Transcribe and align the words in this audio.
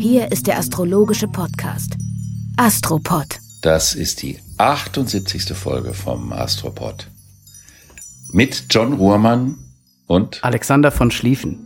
Hier 0.00 0.32
ist 0.32 0.46
der 0.46 0.56
astrologische 0.56 1.28
Podcast. 1.28 1.98
Astropod. 2.56 3.38
Das 3.60 3.94
ist 3.94 4.22
die 4.22 4.38
78. 4.56 5.52
Folge 5.54 5.92
vom 5.92 6.32
Astropod. 6.32 7.08
Mit 8.32 8.64
John 8.70 8.94
Ruhrmann 8.94 9.58
und, 10.06 10.42
Alexander 10.42 10.90
von 10.90 11.10
Schlieffen. 11.10 11.58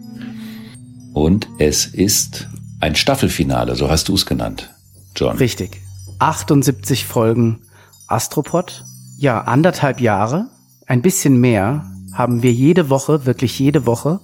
und 1.13 1.49
es 1.61 1.87
ist 1.87 2.49
ein 2.81 2.97
Staffelfinale, 2.97 3.77
so 3.77 3.89
hast 3.89 4.09
du 4.09 4.15
es 4.17 4.27
genannt, 4.27 4.75
John. 5.15 5.37
Richtig. 5.37 5.81
78 6.19 7.05
Folgen 7.05 7.61
Astropod. 8.09 8.85
Ja, 9.17 9.43
anderthalb 9.43 10.01
Jahre, 10.01 10.49
ein 10.87 11.03
bisschen 11.03 11.39
mehr, 11.39 11.89
haben 12.13 12.43
wir 12.43 12.53
jede 12.53 12.91
Woche, 12.91 13.27
wirklich 13.27 13.61
jede 13.61 13.87
Woche, 13.87 14.19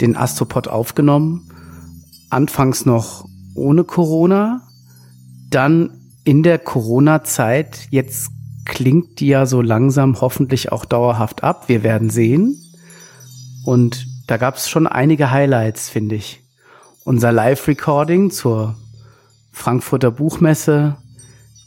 den 0.00 0.16
Astropod 0.16 0.66
aufgenommen. 0.66 1.46
Anfangs 2.30 2.86
noch 2.86 3.26
ohne 3.54 3.84
Corona, 3.84 4.62
dann 5.50 6.00
in 6.24 6.42
der 6.42 6.58
Corona-Zeit. 6.58 7.88
Jetzt 7.90 8.30
klingt 8.64 9.20
die 9.20 9.28
ja 9.28 9.46
so 9.46 9.60
langsam 9.60 10.20
hoffentlich 10.20 10.72
auch 10.72 10.84
dauerhaft 10.84 11.42
ab. 11.42 11.68
Wir 11.68 11.82
werden 11.82 12.08
sehen. 12.10 12.56
Und 13.64 14.06
da 14.26 14.36
gab 14.36 14.56
es 14.56 14.68
schon 14.68 14.86
einige 14.86 15.30
Highlights, 15.30 15.88
finde 15.88 16.14
ich. 16.14 16.42
Unser 17.04 17.32
Live-Recording 17.32 18.30
zur 18.30 18.76
Frankfurter 19.52 20.10
Buchmesse, 20.10 20.96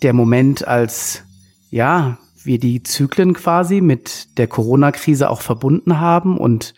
der 0.02 0.14
Moment, 0.14 0.68
als 0.68 1.24
ja, 1.70 2.18
wir 2.44 2.60
die 2.60 2.84
Zyklen 2.84 3.34
quasi 3.34 3.82
mit 3.82 4.38
der 4.38 4.48
Corona-Krise 4.48 5.30
auch 5.30 5.42
verbunden 5.42 6.00
haben 6.00 6.38
und 6.38 6.74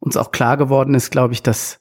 uns 0.00 0.16
auch 0.16 0.30
klar 0.30 0.56
geworden 0.56 0.94
ist, 0.94 1.10
glaube 1.10 1.34
ich, 1.34 1.42
dass 1.42 1.80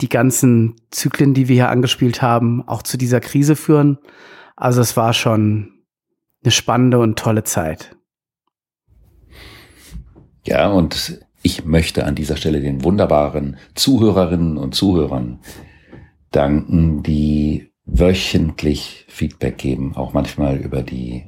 die 0.00 0.08
ganzen 0.08 0.76
Zyklen, 0.90 1.34
die 1.34 1.48
wir 1.48 1.54
hier 1.54 1.68
angespielt 1.68 2.22
haben, 2.22 2.66
auch 2.66 2.82
zu 2.82 2.96
dieser 2.96 3.20
Krise 3.20 3.56
führen. 3.56 3.98
Also 4.56 4.80
es 4.80 4.96
war 4.96 5.12
schon 5.12 5.72
eine 6.42 6.50
spannende 6.50 6.98
und 6.98 7.18
tolle 7.18 7.44
Zeit. 7.44 7.96
Ja, 10.46 10.68
und 10.68 11.20
ich 11.42 11.64
möchte 11.64 12.04
an 12.04 12.14
dieser 12.14 12.36
Stelle 12.36 12.60
den 12.60 12.84
wunderbaren 12.84 13.56
Zuhörerinnen 13.74 14.56
und 14.56 14.74
Zuhörern 14.74 15.40
danken, 16.30 17.02
die 17.02 17.72
wöchentlich 17.84 19.04
Feedback 19.08 19.58
geben, 19.58 19.96
auch 19.96 20.12
manchmal 20.12 20.58
über 20.58 20.82
die 20.82 21.24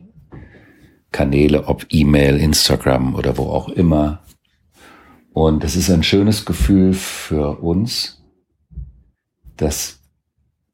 Kanäle, 1.10 1.66
ob 1.66 1.86
E-Mail, 1.90 2.38
Instagram 2.38 3.14
oder 3.14 3.36
wo 3.36 3.44
auch 3.44 3.68
immer. 3.68 4.22
Und 5.32 5.64
es 5.64 5.76
ist 5.76 5.90
ein 5.90 6.02
schönes 6.02 6.44
Gefühl 6.44 6.94
für 6.94 7.62
uns, 7.62 8.21
dass 9.56 10.00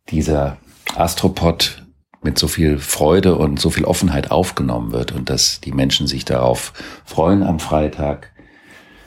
dieser 0.09 0.59
Astropod 0.97 1.87
mit 2.23 2.39
so 2.39 2.49
viel 2.49 2.79
Freude 2.79 3.37
und 3.37 3.61
so 3.61 3.71
viel 3.71 3.85
Offenheit 3.85 4.31
aufgenommen 4.31 4.93
wird 4.93 5.13
und 5.13 5.31
dass 5.31 5.61
die 5.61 5.73
Menschen 5.73 6.07
sich 6.07 6.25
darauf 6.25 6.73
freuen 7.05 7.43
am 7.43 7.61
Freitag. 7.61 8.33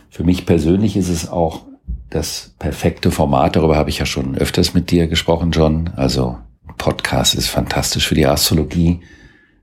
Für 0.09 0.23
mich 0.23 0.45
persönlich 0.45 0.95
ist 0.95 1.09
es 1.09 1.29
auch 1.29 1.65
das 2.09 2.55
perfekte 2.59 3.11
Format. 3.11 3.55
Darüber 3.55 3.75
habe 3.75 3.89
ich 3.89 3.99
ja 3.99 4.05
schon 4.05 4.37
öfters 4.37 4.73
mit 4.73 4.91
dir 4.91 5.07
gesprochen, 5.07 5.51
John. 5.51 5.89
Also 5.95 6.37
Podcast 6.77 7.35
ist 7.35 7.47
fantastisch 7.47 8.07
für 8.07 8.15
die 8.15 8.25
Astrologie. 8.25 9.01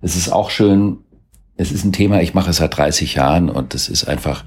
Es 0.01 0.17
ist 0.17 0.31
auch 0.31 0.51
schön. 0.51 0.99
Es 1.57 1.73
ist 1.73 1.85
ein 1.85 1.93
Thema, 1.93 2.21
ich 2.21 2.35
mache 2.35 2.51
es 2.51 2.59
seit 2.59 2.77
30 2.77 3.15
Jahren 3.15 3.51
und 3.51 3.75
es 3.75 3.89
ist 3.89 4.05
einfach 4.05 4.45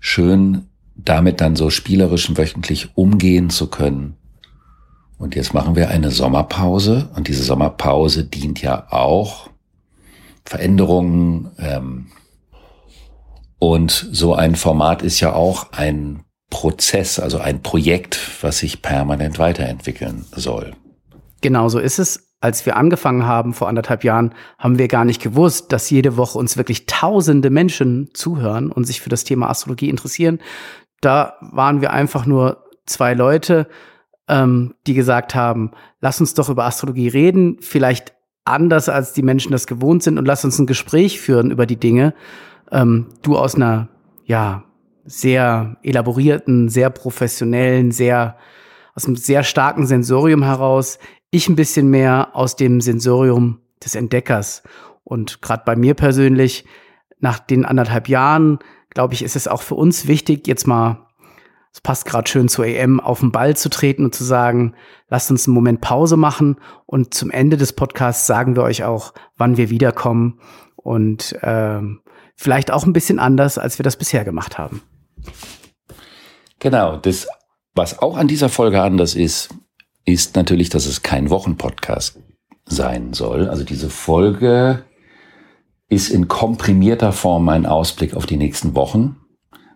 schön, 0.00 0.68
damit 0.94 1.40
dann 1.40 1.54
so 1.54 1.68
spielerisch 1.68 2.28
und 2.28 2.38
wöchentlich 2.38 2.96
umgehen 2.96 3.50
zu 3.50 3.68
können. 3.68 4.16
Und 5.18 5.34
jetzt 5.34 5.54
machen 5.54 5.76
wir 5.76 5.88
eine 5.88 6.10
Sommerpause 6.10 7.08
und 7.16 7.28
diese 7.28 7.42
Sommerpause 7.42 8.24
dient 8.24 8.60
ja 8.60 8.86
auch 8.90 9.48
Veränderungen. 10.44 11.50
Ähm, 11.58 12.06
und 13.58 13.90
so 14.12 14.34
ein 14.34 14.54
Format 14.54 15.02
ist 15.02 15.20
ja 15.20 15.32
auch 15.32 15.72
ein 15.72 16.24
Prozess, 16.50 17.18
also 17.18 17.38
ein 17.38 17.62
Projekt, 17.62 18.18
was 18.42 18.58
sich 18.58 18.82
permanent 18.82 19.38
weiterentwickeln 19.38 20.26
soll. 20.32 20.74
Genau 21.40 21.68
so 21.68 21.78
ist 21.78 21.98
es. 21.98 22.22
Als 22.40 22.66
wir 22.66 22.76
angefangen 22.76 23.24
haben 23.24 23.54
vor 23.54 23.66
anderthalb 23.66 24.04
Jahren, 24.04 24.34
haben 24.58 24.78
wir 24.78 24.88
gar 24.88 25.06
nicht 25.06 25.22
gewusst, 25.22 25.72
dass 25.72 25.88
jede 25.88 26.18
Woche 26.18 26.38
uns 26.38 26.58
wirklich 26.58 26.84
tausende 26.86 27.48
Menschen 27.48 28.10
zuhören 28.12 28.70
und 28.70 28.84
sich 28.84 29.00
für 29.00 29.08
das 29.08 29.24
Thema 29.24 29.48
Astrologie 29.48 29.88
interessieren. 29.88 30.40
Da 31.00 31.34
waren 31.40 31.80
wir 31.80 31.92
einfach 31.92 32.26
nur 32.26 32.64
zwei 32.84 33.14
Leute, 33.14 33.68
ähm, 34.28 34.74
die 34.86 34.94
gesagt 34.94 35.34
haben, 35.34 35.70
lass 36.00 36.20
uns 36.20 36.34
doch 36.34 36.48
über 36.48 36.64
Astrologie 36.64 37.08
reden, 37.08 37.58
vielleicht 37.60 38.14
anders 38.44 38.88
als 38.88 39.12
die 39.12 39.22
Menschen 39.22 39.52
das 39.52 39.66
gewohnt 39.66 40.02
sind 40.02 40.18
und 40.18 40.24
lass 40.24 40.44
uns 40.44 40.58
ein 40.58 40.66
Gespräch 40.66 41.20
führen 41.20 41.50
über 41.50 41.66
die 41.66 41.78
Dinge. 41.78 42.14
Ähm, 42.70 43.06
du 43.22 43.36
aus 43.36 43.54
einer, 43.54 43.88
ja, 44.24 44.64
sehr 45.04 45.76
elaborierten, 45.82 46.68
sehr 46.68 46.90
professionellen, 46.90 47.92
sehr, 47.92 48.36
aus 48.94 49.06
einem 49.06 49.16
sehr 49.16 49.44
starken 49.44 49.86
Sensorium 49.86 50.42
heraus. 50.42 50.98
Ich 51.30 51.48
ein 51.48 51.56
bisschen 51.56 51.88
mehr 51.88 52.30
aus 52.34 52.56
dem 52.56 52.80
Sensorium 52.80 53.60
des 53.84 53.94
Entdeckers. 53.94 54.62
Und 55.04 55.42
gerade 55.42 55.62
bei 55.64 55.76
mir 55.76 55.94
persönlich, 55.94 56.64
nach 57.20 57.38
den 57.38 57.64
anderthalb 57.64 58.08
Jahren, 58.08 58.58
glaube 58.90 59.14
ich, 59.14 59.22
ist 59.22 59.36
es 59.36 59.46
auch 59.48 59.62
für 59.62 59.76
uns 59.76 60.08
wichtig, 60.08 60.46
jetzt 60.48 60.66
mal, 60.66 61.05
es 61.76 61.82
passt 61.82 62.06
gerade 62.06 62.26
schön 62.26 62.48
zur 62.48 62.64
EM, 62.64 63.00
auf 63.00 63.20
den 63.20 63.32
Ball 63.32 63.54
zu 63.54 63.68
treten 63.68 64.06
und 64.06 64.14
zu 64.14 64.24
sagen, 64.24 64.74
lasst 65.10 65.30
uns 65.30 65.46
einen 65.46 65.52
Moment 65.52 65.82
Pause 65.82 66.16
machen 66.16 66.56
und 66.86 67.12
zum 67.12 67.30
Ende 67.30 67.58
des 67.58 67.74
Podcasts 67.74 68.26
sagen 68.26 68.56
wir 68.56 68.62
euch 68.62 68.82
auch, 68.82 69.12
wann 69.36 69.58
wir 69.58 69.68
wiederkommen 69.68 70.40
und 70.76 71.38
ähm, 71.42 72.00
vielleicht 72.34 72.70
auch 72.70 72.86
ein 72.86 72.94
bisschen 72.94 73.18
anders, 73.18 73.58
als 73.58 73.78
wir 73.78 73.82
das 73.82 73.96
bisher 73.96 74.24
gemacht 74.24 74.56
haben. 74.56 74.80
Genau, 76.60 76.96
das, 76.96 77.28
was 77.74 77.98
auch 77.98 78.16
an 78.16 78.26
dieser 78.26 78.48
Folge 78.48 78.80
anders 78.80 79.14
ist, 79.14 79.50
ist 80.06 80.34
natürlich, 80.34 80.70
dass 80.70 80.86
es 80.86 81.02
kein 81.02 81.28
Wochenpodcast 81.28 82.18
sein 82.64 83.12
soll. 83.12 83.50
Also 83.50 83.64
diese 83.64 83.90
Folge 83.90 84.82
ist 85.90 86.08
in 86.08 86.26
komprimierter 86.26 87.12
Form 87.12 87.50
ein 87.50 87.66
Ausblick 87.66 88.14
auf 88.14 88.24
die 88.24 88.38
nächsten 88.38 88.74
Wochen, 88.74 89.18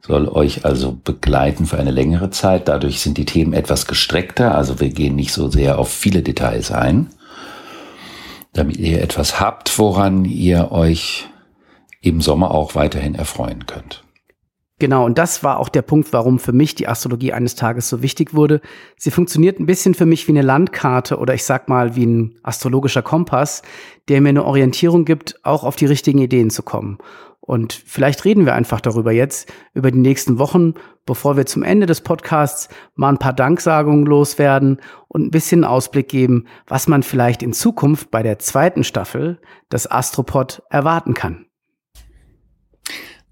soll 0.03 0.29
euch 0.29 0.65
also 0.65 0.99
begleiten 1.05 1.67
für 1.67 1.79
eine 1.79 1.91
längere 1.91 2.31
Zeit. 2.31 2.69
Dadurch 2.69 3.01
sind 3.01 3.19
die 3.19 3.27
Themen 3.27 3.53
etwas 3.53 3.87
gestreckter, 3.87 4.55
also 4.55 4.81
wir 4.81 4.91
gehen 4.91 5.17
nicht 5.17 5.33
so 5.33 5.49
sehr 5.51 5.79
auf 5.79 5.91
viele 5.91 6.23
Details 6.23 6.71
ein, 6.73 7.09
damit 8.53 8.79
ihr 8.79 9.03
etwas 9.03 9.41
habt, 9.41 9.79
woran 9.79 10.25
ihr 10.25 10.73
euch 10.73 11.29
im 12.01 12.21
Sommer 12.21 12.51
auch 12.51 12.75
weiterhin 12.75 13.15
erfreuen 13.15 13.67
könnt. 13.67 14.03
Genau, 14.81 15.05
und 15.05 15.19
das 15.19 15.45
war 15.45 15.61
auch 15.61 15.69
der 15.69 15.83
Punkt, 15.83 16.11
warum 16.15 16.39
für 16.39 16.53
mich 16.53 16.75
die 16.75 16.89
Astrologie 16.89 17.35
eines 17.35 17.55
Tages 17.55 17.91
so 17.91 18.01
wichtig 18.01 18.33
wurde. 18.33 18.63
Sie 18.97 19.11
funktioniert 19.11 19.61
ein 19.61 19.67
bisschen 19.67 19.93
für 19.93 20.07
mich 20.07 20.27
wie 20.27 20.33
eine 20.33 20.41
Landkarte 20.41 21.19
oder 21.19 21.35
ich 21.35 21.45
sag 21.45 21.69
mal 21.69 21.97
wie 21.97 22.07
ein 22.07 22.39
astrologischer 22.43 23.03
Kompass, 23.03 23.61
der 24.09 24.23
mir 24.23 24.31
eine 24.31 24.47
Orientierung 24.47 25.05
gibt, 25.05 25.39
auch 25.43 25.65
auf 25.65 25.77
die 25.77 25.85
richtigen 25.85 26.21
Ideen 26.21 26.49
zu 26.49 26.63
kommen. 26.63 26.97
Und 27.51 27.73
vielleicht 27.73 28.25
reden 28.25 28.47
wir 28.47 28.55
einfach 28.55 28.81
darüber 28.81 29.11
jetzt, 29.11 29.53
über 29.75 29.91
die 29.91 29.99
nächsten 29.99 30.39
Wochen, 30.39 30.75
bevor 31.05 31.37
wir 31.37 31.47
zum 31.47 31.65
Ende 31.65 31.87
des 31.87 32.01
Podcasts 32.01 32.69
mal 32.95 33.09
ein 33.09 33.19
paar 33.19 33.33
Danksagungen 33.33 34.07
loswerden 34.07 34.81
und 35.09 35.25
ein 35.25 35.31
bisschen 35.33 35.65
Ausblick 35.65 36.09
geben, 36.09 36.47
was 36.69 36.87
man 36.87 37.03
vielleicht 37.03 37.43
in 37.43 37.53
Zukunft 37.53 38.13
bei 38.13 38.23
der 38.23 38.39
zweiten 38.39 38.85
Staffel 38.85 39.41
des 39.73 39.91
Astropod 39.91 40.63
erwarten 40.71 41.15
kann. 41.15 41.47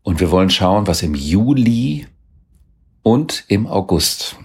Und 0.03 0.19
wir 0.19 0.32
wollen 0.32 0.50
schauen, 0.50 0.88
was 0.88 1.03
im 1.03 1.15
Juli 1.15 2.09
und 3.05 3.44
im 3.47 3.69
August 3.69 4.37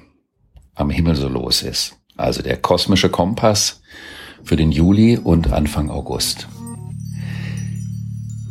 am 0.75 0.91
Himmel 0.91 1.15
so 1.15 1.29
los 1.29 1.63
ist. 1.63 1.97
Also 2.15 2.43
der 2.43 2.57
kosmische 2.57 3.09
Kompass 3.09 3.81
für 4.43 4.55
den 4.55 4.71
Juli 4.71 5.17
und 5.17 5.51
Anfang 5.51 5.89
August. 5.89 6.47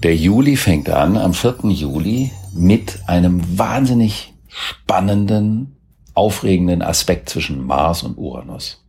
Der 0.02 0.16
Juli 0.16 0.56
fängt 0.56 0.90
an 0.90 1.16
am 1.16 1.32
4. 1.32 1.70
Juli 1.70 2.32
mit 2.52 2.99
einem 3.06 3.56
wahnsinnig 3.56 4.34
spannenden 4.49 5.76
aufregenden 6.14 6.82
Aspekt 6.82 7.28
zwischen 7.28 7.64
Mars 7.64 8.02
und 8.02 8.19
Uranus. 8.19 8.84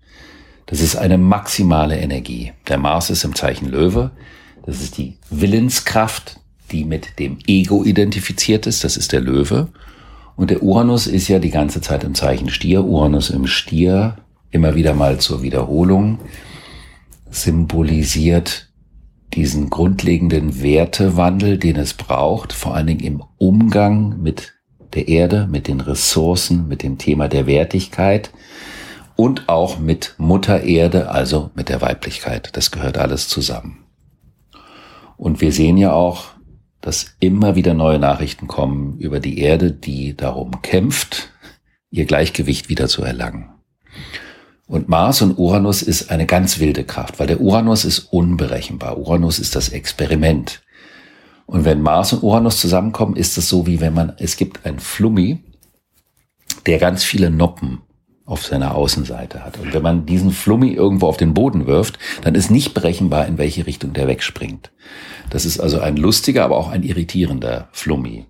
Das 0.65 0.81
ist 0.81 0.95
eine 0.95 1.19
maximale 1.19 1.99
Energie. 1.99 2.53
Der 2.67 2.79
Mars 2.79 3.11
ist 3.11 3.23
im 3.25 3.35
Zeichen 3.35 3.69
Löwe. 3.69 4.09
Das 4.65 4.81
ist 4.81 4.97
die 4.97 5.17
Willenskraft, 5.29 6.39
die 6.71 6.83
mit 6.83 7.19
dem 7.19 7.37
Ego 7.45 7.83
identifiziert 7.83 8.65
ist. 8.65 8.83
Das 8.83 8.97
ist 8.97 9.11
der 9.11 9.21
Löwe. 9.21 9.67
Und 10.35 10.49
der 10.49 10.63
Uranus 10.63 11.05
ist 11.05 11.27
ja 11.27 11.37
die 11.37 11.51
ganze 11.51 11.79
Zeit 11.81 12.03
im 12.03 12.15
Zeichen 12.15 12.49
Stier. 12.49 12.83
Uranus 12.83 13.29
im 13.29 13.45
Stier, 13.45 14.17
immer 14.49 14.73
wieder 14.73 14.95
mal 14.95 15.19
zur 15.19 15.43
Wiederholung, 15.43 16.17
symbolisiert 17.29 18.72
diesen 19.33 19.69
grundlegenden 19.69 20.61
Wertewandel, 20.61 21.57
den 21.57 21.75
es 21.75 21.93
braucht, 21.93 22.53
vor 22.53 22.75
allen 22.75 22.87
Dingen 22.87 22.99
im 22.99 23.23
Umgang 23.37 24.21
mit 24.21 24.53
der 24.93 25.07
Erde, 25.07 25.47
mit 25.49 25.67
den 25.67 25.81
Ressourcen, 25.81 26.67
mit 26.67 26.83
dem 26.83 26.97
Thema 26.97 27.27
der 27.27 27.47
Wertigkeit 27.47 28.31
und 29.15 29.49
auch 29.49 29.79
mit 29.79 30.15
Mutter 30.17 30.63
Erde, 30.63 31.09
also 31.09 31.51
mit 31.55 31.69
der 31.69 31.81
Weiblichkeit. 31.81 32.49
Das 32.53 32.71
gehört 32.71 32.97
alles 32.97 33.27
zusammen. 33.27 33.85
Und 35.17 35.41
wir 35.41 35.51
sehen 35.51 35.77
ja 35.77 35.93
auch, 35.93 36.25
dass 36.81 37.15
immer 37.19 37.55
wieder 37.55 37.73
neue 37.73 37.99
Nachrichten 37.99 38.47
kommen 38.47 38.97
über 38.97 39.19
die 39.19 39.39
Erde, 39.39 39.71
die 39.71 40.17
darum 40.17 40.61
kämpft, 40.61 41.29
ihr 41.89 42.05
Gleichgewicht 42.05 42.69
wieder 42.69 42.87
zu 42.87 43.03
erlangen. 43.03 43.49
Und 44.73 44.89
Mars 44.89 45.21
und 45.21 45.37
Uranus 45.37 45.83
ist 45.83 46.09
eine 46.09 46.25
ganz 46.25 46.57
wilde 46.57 46.83
Kraft, 46.83 47.19
weil 47.19 47.27
der 47.27 47.41
Uranus 47.41 47.85
ist 47.85 48.11
unberechenbar. 48.11 48.97
Uranus 48.97 49.37
ist 49.37 49.55
das 49.55 49.69
Experiment. 49.69 50.63
Und 51.45 51.63
wenn 51.63 51.83
Mars 51.83 52.11
und 52.11 52.23
Uranus 52.23 52.59
zusammenkommen, 52.59 53.15
ist 53.15 53.37
es 53.37 53.47
so, 53.47 53.67
wie 53.67 53.81
wenn 53.81 53.93
man, 53.93 54.13
es 54.17 54.35
gibt 54.35 54.65
ein 54.65 54.79
Flummi, 54.79 55.43
der 56.65 56.79
ganz 56.79 57.03
viele 57.03 57.29
Noppen 57.29 57.83
auf 58.25 58.43
seiner 58.43 58.73
Außenseite 58.73 59.45
hat. 59.45 59.59
Und 59.59 59.75
wenn 59.75 59.83
man 59.83 60.07
diesen 60.07 60.31
Flummi 60.31 60.71
irgendwo 60.71 61.05
auf 61.05 61.17
den 61.17 61.35
Boden 61.35 61.67
wirft, 61.67 61.99
dann 62.23 62.33
ist 62.33 62.49
nicht 62.49 62.73
berechenbar, 62.73 63.27
in 63.27 63.37
welche 63.37 63.67
Richtung 63.67 63.93
der 63.93 64.07
wegspringt. 64.07 64.71
Das 65.29 65.45
ist 65.45 65.59
also 65.59 65.81
ein 65.81 65.97
lustiger, 65.97 66.45
aber 66.45 66.57
auch 66.57 66.69
ein 66.69 66.81
irritierender 66.81 67.67
Flummi. 67.73 68.25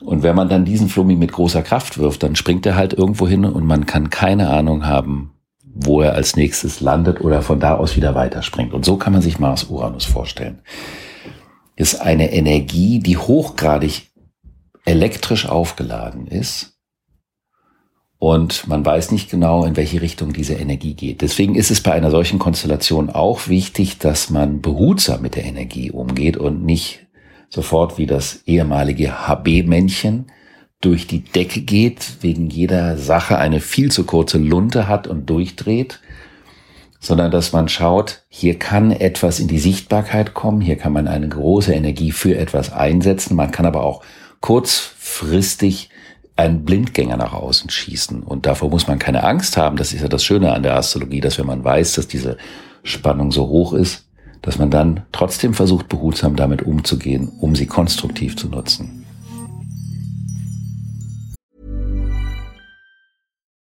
Und 0.00 0.22
wenn 0.22 0.36
man 0.36 0.48
dann 0.48 0.64
diesen 0.64 0.88
Flummi 0.88 1.16
mit 1.16 1.32
großer 1.32 1.62
Kraft 1.62 1.98
wirft, 1.98 2.22
dann 2.22 2.36
springt 2.36 2.64
er 2.64 2.76
halt 2.76 2.92
irgendwo 2.92 3.26
hin 3.26 3.44
und 3.44 3.66
man 3.66 3.86
kann 3.86 4.08
keine 4.08 4.50
Ahnung 4.50 4.86
haben, 4.86 5.33
wo 5.74 6.00
er 6.00 6.14
als 6.14 6.36
nächstes 6.36 6.80
landet 6.80 7.20
oder 7.20 7.42
von 7.42 7.58
da 7.58 7.74
aus 7.74 7.96
wieder 7.96 8.14
weiterspringt. 8.14 8.72
Und 8.72 8.84
so 8.84 8.96
kann 8.96 9.12
man 9.12 9.22
sich 9.22 9.40
Mars-Uranus 9.40 10.04
vorstellen. 10.04 10.60
Ist 11.76 12.00
eine 12.00 12.32
Energie, 12.32 13.00
die 13.00 13.16
hochgradig 13.16 14.10
elektrisch 14.84 15.46
aufgeladen 15.46 16.28
ist. 16.28 16.78
Und 18.18 18.68
man 18.68 18.86
weiß 18.86 19.10
nicht 19.10 19.28
genau, 19.30 19.64
in 19.64 19.76
welche 19.76 20.00
Richtung 20.00 20.32
diese 20.32 20.54
Energie 20.54 20.94
geht. 20.94 21.20
Deswegen 21.20 21.56
ist 21.56 21.70
es 21.70 21.82
bei 21.82 21.92
einer 21.92 22.10
solchen 22.10 22.38
Konstellation 22.38 23.10
auch 23.10 23.48
wichtig, 23.48 23.98
dass 23.98 24.30
man 24.30 24.62
behutsam 24.62 25.20
mit 25.20 25.34
der 25.34 25.44
Energie 25.44 25.90
umgeht 25.90 26.36
und 26.36 26.64
nicht 26.64 27.06
sofort 27.50 27.98
wie 27.98 28.06
das 28.06 28.42
ehemalige 28.46 29.26
HB-Männchen 29.26 30.26
durch 30.84 31.06
die 31.06 31.24
Decke 31.24 31.60
geht, 31.60 32.22
wegen 32.22 32.50
jeder 32.50 32.98
Sache 32.98 33.38
eine 33.38 33.60
viel 33.60 33.90
zu 33.90 34.04
kurze 34.04 34.38
Lunte 34.38 34.88
hat 34.88 35.06
und 35.06 35.30
durchdreht, 35.30 36.00
sondern 37.00 37.30
dass 37.30 37.52
man 37.52 37.68
schaut, 37.68 38.22
hier 38.28 38.58
kann 38.58 38.90
etwas 38.90 39.40
in 39.40 39.48
die 39.48 39.58
Sichtbarkeit 39.58 40.34
kommen, 40.34 40.60
hier 40.60 40.76
kann 40.76 40.92
man 40.92 41.08
eine 41.08 41.28
große 41.28 41.72
Energie 41.72 42.12
für 42.12 42.36
etwas 42.36 42.72
einsetzen, 42.72 43.36
man 43.36 43.50
kann 43.50 43.66
aber 43.66 43.82
auch 43.82 44.02
kurzfristig 44.40 45.90
einen 46.36 46.64
Blindgänger 46.64 47.16
nach 47.16 47.32
außen 47.32 47.70
schießen. 47.70 48.22
Und 48.22 48.46
davor 48.46 48.68
muss 48.68 48.88
man 48.88 48.98
keine 48.98 49.22
Angst 49.22 49.56
haben. 49.56 49.76
Das 49.76 49.92
ist 49.92 50.02
ja 50.02 50.08
das 50.08 50.24
Schöne 50.24 50.52
an 50.52 50.64
der 50.64 50.76
Astrologie, 50.76 51.20
dass 51.20 51.38
wenn 51.38 51.46
man 51.46 51.62
weiß, 51.62 51.92
dass 51.92 52.08
diese 52.08 52.36
Spannung 52.82 53.30
so 53.30 53.48
hoch 53.48 53.72
ist, 53.72 54.06
dass 54.42 54.58
man 54.58 54.70
dann 54.70 55.02
trotzdem 55.12 55.54
versucht, 55.54 55.88
behutsam 55.88 56.36
damit 56.36 56.62
umzugehen, 56.62 57.30
um 57.40 57.54
sie 57.54 57.66
konstruktiv 57.66 58.36
zu 58.36 58.48
nutzen. 58.48 59.03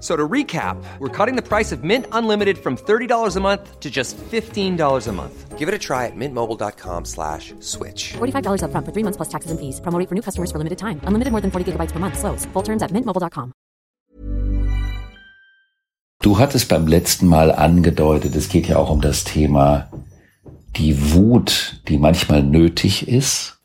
So 0.00 0.14
to 0.14 0.28
recap, 0.28 0.76
we're 1.00 1.08
cutting 1.08 1.34
the 1.34 1.42
price 1.42 1.72
of 1.72 1.82
Mint 1.82 2.06
Unlimited 2.12 2.58
from 2.58 2.76
$30 2.76 3.36
a 3.36 3.40
month 3.40 3.80
to 3.80 3.90
just 3.90 4.16
$15 4.16 5.08
a 5.08 5.12
month. 5.12 5.58
Give 5.58 5.68
it 5.68 5.74
a 5.74 5.78
try 5.78 6.06
at 6.06 6.14
mintmobile.com 6.14 7.04
slash 7.04 7.52
switch. 7.58 8.12
$45 8.18 8.62
upfront 8.62 8.86
for 8.86 8.92
three 8.92 9.02
months 9.02 9.16
plus 9.16 9.28
taxes 9.28 9.50
and 9.50 9.58
fees. 9.58 9.80
Promo 9.80 9.98
rate 9.98 10.08
for 10.08 10.14
new 10.14 10.22
customers 10.22 10.52
for 10.52 10.58
limited 10.58 10.78
time. 10.78 11.00
Unlimited 11.02 11.32
more 11.32 11.40
than 11.40 11.50
40 11.50 11.72
gigabytes 11.72 11.90
per 11.90 11.98
month. 11.98 12.16
Slows. 12.16 12.46
Full 12.52 12.62
terms 12.62 12.82
at 12.84 12.92
mintmobile.com. 12.92 13.52
Du 16.20 16.38
hattest 16.38 16.68
beim 16.68 16.86
letzten 16.88 17.28
Mal 17.28 17.52
angedeutet, 17.52 18.34
es 18.34 18.48
geht 18.48 18.66
ja 18.66 18.76
auch 18.76 18.90
um 18.90 19.00
das 19.00 19.22
Thema 19.22 19.88
die 20.76 21.12
Wut, 21.14 21.80
die 21.88 21.98
manchmal 21.98 22.42
nötig 22.42 23.08
ist, 23.08 23.57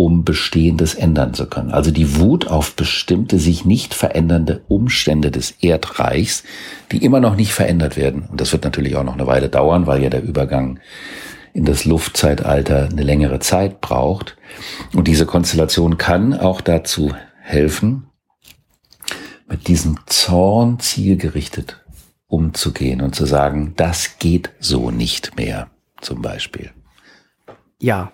um 0.00 0.24
Bestehendes 0.24 0.94
ändern 0.94 1.34
zu 1.34 1.46
können. 1.46 1.72
Also 1.72 1.90
die 1.90 2.16
Wut 2.16 2.48
auf 2.48 2.74
bestimmte 2.74 3.38
sich 3.38 3.66
nicht 3.66 3.92
verändernde 3.92 4.62
Umstände 4.66 5.30
des 5.30 5.50
Erdreichs, 5.60 6.42
die 6.90 7.04
immer 7.04 7.20
noch 7.20 7.36
nicht 7.36 7.52
verändert 7.52 7.98
werden. 7.98 8.22
Und 8.30 8.40
das 8.40 8.50
wird 8.52 8.64
natürlich 8.64 8.96
auch 8.96 9.04
noch 9.04 9.12
eine 9.12 9.26
Weile 9.26 9.50
dauern, 9.50 9.86
weil 9.86 10.02
ja 10.02 10.08
der 10.08 10.22
Übergang 10.22 10.80
in 11.52 11.66
das 11.66 11.84
Luftzeitalter 11.84 12.88
eine 12.90 13.02
längere 13.02 13.40
Zeit 13.40 13.82
braucht. 13.82 14.38
Und 14.94 15.06
diese 15.06 15.26
Konstellation 15.26 15.98
kann 15.98 16.32
auch 16.32 16.62
dazu 16.62 17.14
helfen, 17.42 18.06
mit 19.50 19.68
diesem 19.68 19.98
Zorn 20.06 20.80
zielgerichtet 20.80 21.84
umzugehen 22.26 23.02
und 23.02 23.14
zu 23.14 23.26
sagen, 23.26 23.74
das 23.76 24.18
geht 24.18 24.48
so 24.60 24.90
nicht 24.90 25.36
mehr, 25.36 25.68
zum 26.00 26.22
Beispiel. 26.22 26.70
Ja, 27.78 28.12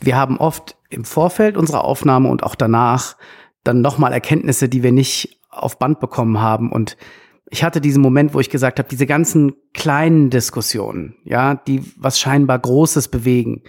wir 0.00 0.16
haben 0.16 0.38
oft 0.38 0.75
im 0.88 1.04
Vorfeld 1.04 1.56
unserer 1.56 1.84
Aufnahme 1.84 2.28
und 2.28 2.42
auch 2.42 2.54
danach 2.54 3.16
dann 3.64 3.80
nochmal 3.80 4.12
Erkenntnisse, 4.12 4.68
die 4.68 4.82
wir 4.82 4.92
nicht 4.92 5.40
auf 5.50 5.78
Band 5.78 6.00
bekommen 6.00 6.40
haben. 6.40 6.70
Und 6.70 6.96
ich 7.50 7.64
hatte 7.64 7.80
diesen 7.80 8.02
Moment, 8.02 8.34
wo 8.34 8.40
ich 8.40 8.50
gesagt 8.50 8.78
habe, 8.78 8.88
diese 8.88 9.06
ganzen 9.06 9.54
kleinen 9.72 10.30
Diskussionen, 10.30 11.16
ja, 11.24 11.54
die 11.54 11.82
was 11.96 12.18
scheinbar 12.18 12.58
Großes 12.58 13.08
bewegen. 13.08 13.62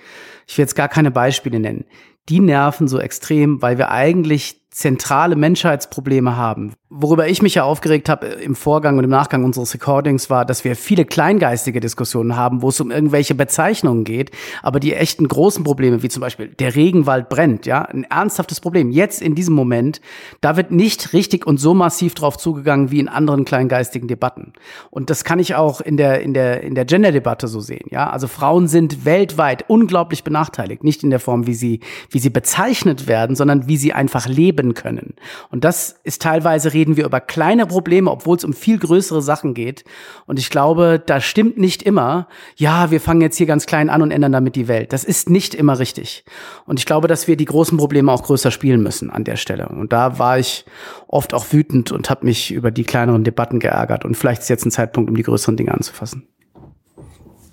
Ich 0.47 0.57
will 0.57 0.63
jetzt 0.63 0.75
gar 0.75 0.89
keine 0.89 1.11
Beispiele 1.11 1.59
nennen. 1.59 1.85
Die 2.29 2.39
nerven 2.39 2.87
so 2.87 2.99
extrem, 2.99 3.61
weil 3.61 3.77
wir 3.77 3.89
eigentlich 3.91 4.66
zentrale 4.77 5.35
Menschheitsprobleme 5.35 6.37
haben. 6.37 6.73
Worüber 6.89 7.27
ich 7.27 7.41
mich 7.41 7.55
ja 7.55 7.63
aufgeregt 7.63 8.09
habe 8.09 8.27
im 8.27 8.55
Vorgang 8.55 8.99
und 8.99 9.03
im 9.03 9.09
Nachgang 9.09 9.43
unseres 9.43 9.73
Recordings 9.73 10.29
war, 10.29 10.45
dass 10.45 10.63
wir 10.63 10.75
viele 10.75 11.03
kleingeistige 11.03 11.79
Diskussionen 11.79 12.35
haben, 12.35 12.61
wo 12.61 12.69
es 12.69 12.79
um 12.79 12.91
irgendwelche 12.91 13.33
Bezeichnungen 13.33 14.03
geht, 14.03 14.29
aber 14.61 14.79
die 14.79 14.93
echten 14.93 15.27
großen 15.27 15.63
Probleme, 15.63 16.03
wie 16.03 16.09
zum 16.09 16.21
Beispiel 16.21 16.49
der 16.49 16.75
Regenwald 16.75 17.27
brennt, 17.27 17.65
ja, 17.65 17.81
ein 17.81 18.03
ernsthaftes 18.03 18.59
Problem. 18.59 18.91
Jetzt 18.91 19.23
in 19.23 19.33
diesem 19.33 19.55
Moment, 19.55 19.99
da 20.41 20.57
wird 20.57 20.71
nicht 20.71 21.11
richtig 21.11 21.47
und 21.47 21.59
so 21.59 21.73
massiv 21.73 22.13
drauf 22.13 22.37
zugegangen 22.37 22.91
wie 22.91 22.99
in 22.99 23.07
anderen 23.07 23.45
kleingeistigen 23.45 24.07
Debatten. 24.07 24.53
Und 24.91 25.09
das 25.09 25.23
kann 25.23 25.39
ich 25.39 25.55
auch 25.55 25.81
in 25.81 25.97
der, 25.97 26.21
in 26.21 26.35
der, 26.35 26.61
in 26.61 26.75
der 26.75 26.85
Gender-Debatte 26.85 27.47
so 27.47 27.61
sehen, 27.61 27.87
ja. 27.89 28.11
Also 28.11 28.27
Frauen 28.27 28.67
sind 28.67 29.05
weltweit 29.05 29.65
unglaublich 29.67 30.23
benachteiligt. 30.23 30.83
Nicht 30.83 31.03
in 31.03 31.09
der 31.09 31.19
Form, 31.19 31.47
wie 31.47 31.55
sie, 31.55 31.79
wie 32.11 32.19
sie 32.19 32.29
bezeichnet 32.29 33.07
werden, 33.07 33.35
sondern 33.35 33.67
wie 33.67 33.77
sie 33.77 33.91
einfach 33.91 34.27
leben 34.27 34.66
können. 34.73 35.15
Und 35.49 35.63
das 35.63 35.99
ist 36.03 36.21
teilweise 36.21 36.73
reden 36.73 36.97
wir 36.97 37.05
über 37.05 37.19
kleine 37.19 37.65
Probleme, 37.65 38.11
obwohl 38.11 38.37
es 38.37 38.43
um 38.43 38.53
viel 38.53 38.77
größere 38.77 39.21
Sachen 39.21 39.53
geht. 39.53 39.83
Und 40.25 40.39
ich 40.39 40.49
glaube, 40.49 41.01
da 41.05 41.21
stimmt 41.21 41.57
nicht 41.57 41.83
immer, 41.83 42.27
ja, 42.55 42.91
wir 42.91 43.01
fangen 43.01 43.21
jetzt 43.21 43.37
hier 43.37 43.47
ganz 43.47 43.65
klein 43.65 43.89
an 43.89 44.01
und 44.01 44.11
ändern 44.11 44.31
damit 44.31 44.55
die 44.55 44.67
Welt. 44.67 44.93
Das 44.93 45.03
ist 45.03 45.29
nicht 45.29 45.55
immer 45.55 45.79
richtig. 45.79 46.25
Und 46.65 46.79
ich 46.79 46.85
glaube, 46.85 47.07
dass 47.07 47.27
wir 47.27 47.37
die 47.37 47.45
großen 47.45 47.77
Probleme 47.77 48.11
auch 48.11 48.23
größer 48.23 48.51
spielen 48.51 48.81
müssen 48.81 49.09
an 49.09 49.23
der 49.23 49.35
Stelle. 49.35 49.69
Und 49.69 49.93
da 49.93 50.19
war 50.19 50.39
ich 50.39 50.65
oft 51.07 51.33
auch 51.33 51.45
wütend 51.51 51.91
und 51.91 52.09
habe 52.09 52.25
mich 52.25 52.51
über 52.51 52.71
die 52.71 52.83
kleineren 52.83 53.23
Debatten 53.23 53.59
geärgert. 53.59 54.05
Und 54.05 54.15
vielleicht 54.15 54.41
ist 54.41 54.49
jetzt 54.49 54.65
ein 54.65 54.71
Zeitpunkt, 54.71 55.09
um 55.09 55.15
die 55.15 55.23
größeren 55.23 55.57
Dinge 55.57 55.73
anzufassen. 55.73 56.27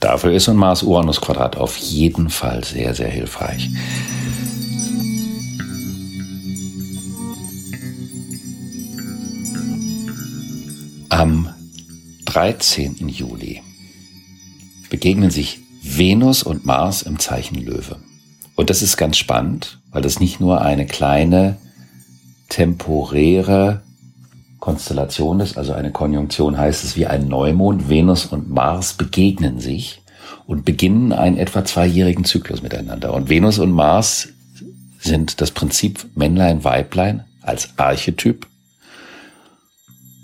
Dafür 0.00 0.33
ist 0.33 0.49
ein 0.49 0.56
Mars-Uranus-Quadrat 0.56 1.56
auf 1.56 1.78
jeden 1.78 2.28
Fall 2.28 2.62
sehr, 2.62 2.94
sehr 2.94 3.09
hilfreich. 3.09 3.71
Am 11.16 11.49
13. 12.25 13.09
Juli 13.09 13.62
begegnen 14.90 15.30
sich 15.30 15.61
Venus 15.80 16.42
und 16.42 16.66
Mars 16.66 17.02
im 17.02 17.21
Zeichen 17.21 17.54
Löwe. 17.54 17.99
Und 18.56 18.68
das 18.68 18.83
ist 18.83 18.97
ganz 18.97 19.16
spannend, 19.16 19.78
weil 19.92 20.02
das 20.02 20.18
nicht 20.18 20.40
nur 20.40 20.62
eine 20.62 20.87
kleine 20.87 21.56
temporäre 22.49 23.83
Konstellation 24.59 25.38
ist, 25.38 25.56
also 25.56 25.73
eine 25.73 25.92
Konjunktion 25.92 26.59
heißt 26.59 26.83
es 26.83 26.97
wie 26.97 27.06
ein 27.06 27.28
Neumond, 27.28 27.88
Venus 27.88 28.26
und 28.26 28.50
Mars 28.50 28.94
begegnen 28.94 29.61
sich 29.61 30.02
und 30.49 30.64
beginnen 30.64 31.12
einen 31.12 31.37
etwa 31.37 31.64
zweijährigen 31.64 32.25
Zyklus 32.25 32.61
miteinander. 32.61 33.14
Und 33.14 33.28
Venus 33.28 33.61
und 33.61 33.71
Mars 33.71 34.30
sind 34.99 35.40
das 35.40 35.52
Prinzip 35.52 36.06
Männlein, 36.16 36.64
Weiblein 36.64 37.23
als 37.40 37.68
Archetyp 37.76 38.49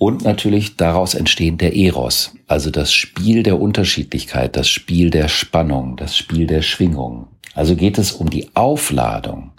und 0.00 0.24
natürlich 0.24 0.76
daraus 0.76 1.12
entstehend 1.12 1.60
der 1.60 1.76
Eros, 1.76 2.34
also 2.46 2.70
das 2.70 2.90
Spiel 2.90 3.42
der 3.42 3.60
Unterschiedlichkeit, 3.60 4.56
das 4.56 4.66
Spiel 4.66 5.10
der 5.10 5.28
Spannung, 5.28 5.98
das 5.98 6.16
Spiel 6.16 6.46
der 6.46 6.62
Schwingung. 6.62 7.28
Also 7.52 7.76
geht 7.76 7.98
es 7.98 8.12
um 8.12 8.30
die 8.30 8.48
Aufladung 8.56 9.52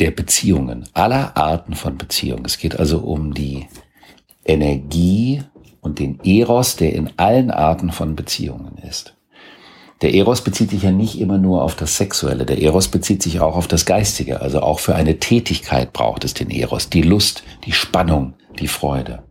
der 0.00 0.10
Beziehungen, 0.10 0.84
aller 0.94 1.36
Arten 1.36 1.74
von 1.74 1.96
Beziehungen. 1.96 2.44
Es 2.44 2.58
geht 2.58 2.76
also 2.76 2.98
um 2.98 3.34
die 3.34 3.68
Energie 4.44 5.44
und 5.80 6.00
den 6.00 6.18
Eros, 6.24 6.74
der 6.74 6.94
in 6.94 7.08
allen 7.18 7.52
Arten 7.52 7.92
von 7.92 8.16
Beziehungen 8.16 8.78
ist. 8.78 9.14
Der 10.02 10.14
Eros 10.14 10.42
bezieht 10.42 10.70
sich 10.70 10.82
ja 10.82 10.90
nicht 10.90 11.20
immer 11.20 11.38
nur 11.38 11.62
auf 11.62 11.76
das 11.76 11.96
Sexuelle. 11.96 12.44
Der 12.44 12.60
Eros 12.60 12.88
bezieht 12.88 13.22
sich 13.22 13.40
auch 13.40 13.56
auf 13.56 13.68
das 13.68 13.86
Geistige. 13.86 14.40
Also 14.40 14.60
auch 14.60 14.80
für 14.80 14.96
eine 14.96 15.20
Tätigkeit 15.20 15.92
braucht 15.92 16.24
es 16.24 16.34
den 16.34 16.50
Eros. 16.50 16.90
Die 16.90 17.02
Lust, 17.02 17.44
die 17.64 17.72
Spannung, 17.72 18.34
die 18.58 18.66
Freude. 18.66 19.22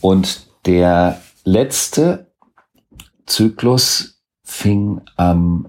Und 0.00 0.48
der 0.66 1.20
letzte 1.44 2.32
Zyklus 3.26 4.20
fing 4.42 5.00
ähm, 5.18 5.68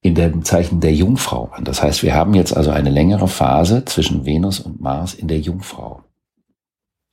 in 0.00 0.14
dem 0.14 0.44
Zeichen 0.44 0.80
der 0.80 0.94
Jungfrau 0.94 1.50
an. 1.52 1.64
Das 1.64 1.82
heißt, 1.82 2.04
wir 2.04 2.14
haben 2.14 2.34
jetzt 2.34 2.56
also 2.56 2.70
eine 2.70 2.90
längere 2.90 3.26
Phase 3.28 3.84
zwischen 3.84 4.24
Venus 4.24 4.60
und 4.60 4.80
Mars 4.80 5.14
in 5.14 5.26
der 5.26 5.40
Jungfrau. 5.40 6.02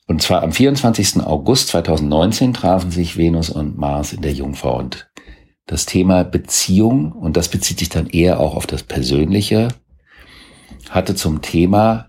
Und 0.07 0.21
zwar 0.21 0.41
am 0.43 0.51
24. 0.51 1.21
August 1.23 1.67
2019 1.69 2.53
trafen 2.53 2.89
sich 2.89 3.17
Venus 3.17 3.49
und 3.49 3.77
Mars 3.77 4.13
in 4.13 4.21
der 4.21 4.33
Jungfrau. 4.33 4.77
Und 4.77 5.08
das 5.69 5.85
Thema 5.85 6.23
Beziehung, 6.23 7.11
und 7.11 7.37
das 7.37 7.47
bezieht 7.47 7.77
sich 7.77 7.89
dann 7.89 8.07
eher 8.07 8.39
auch 8.39 8.55
auf 8.55 8.65
das 8.65 8.81
Persönliche, 8.81 9.67
hatte 10.89 11.13
zum 11.13 11.43
Thema 11.43 12.07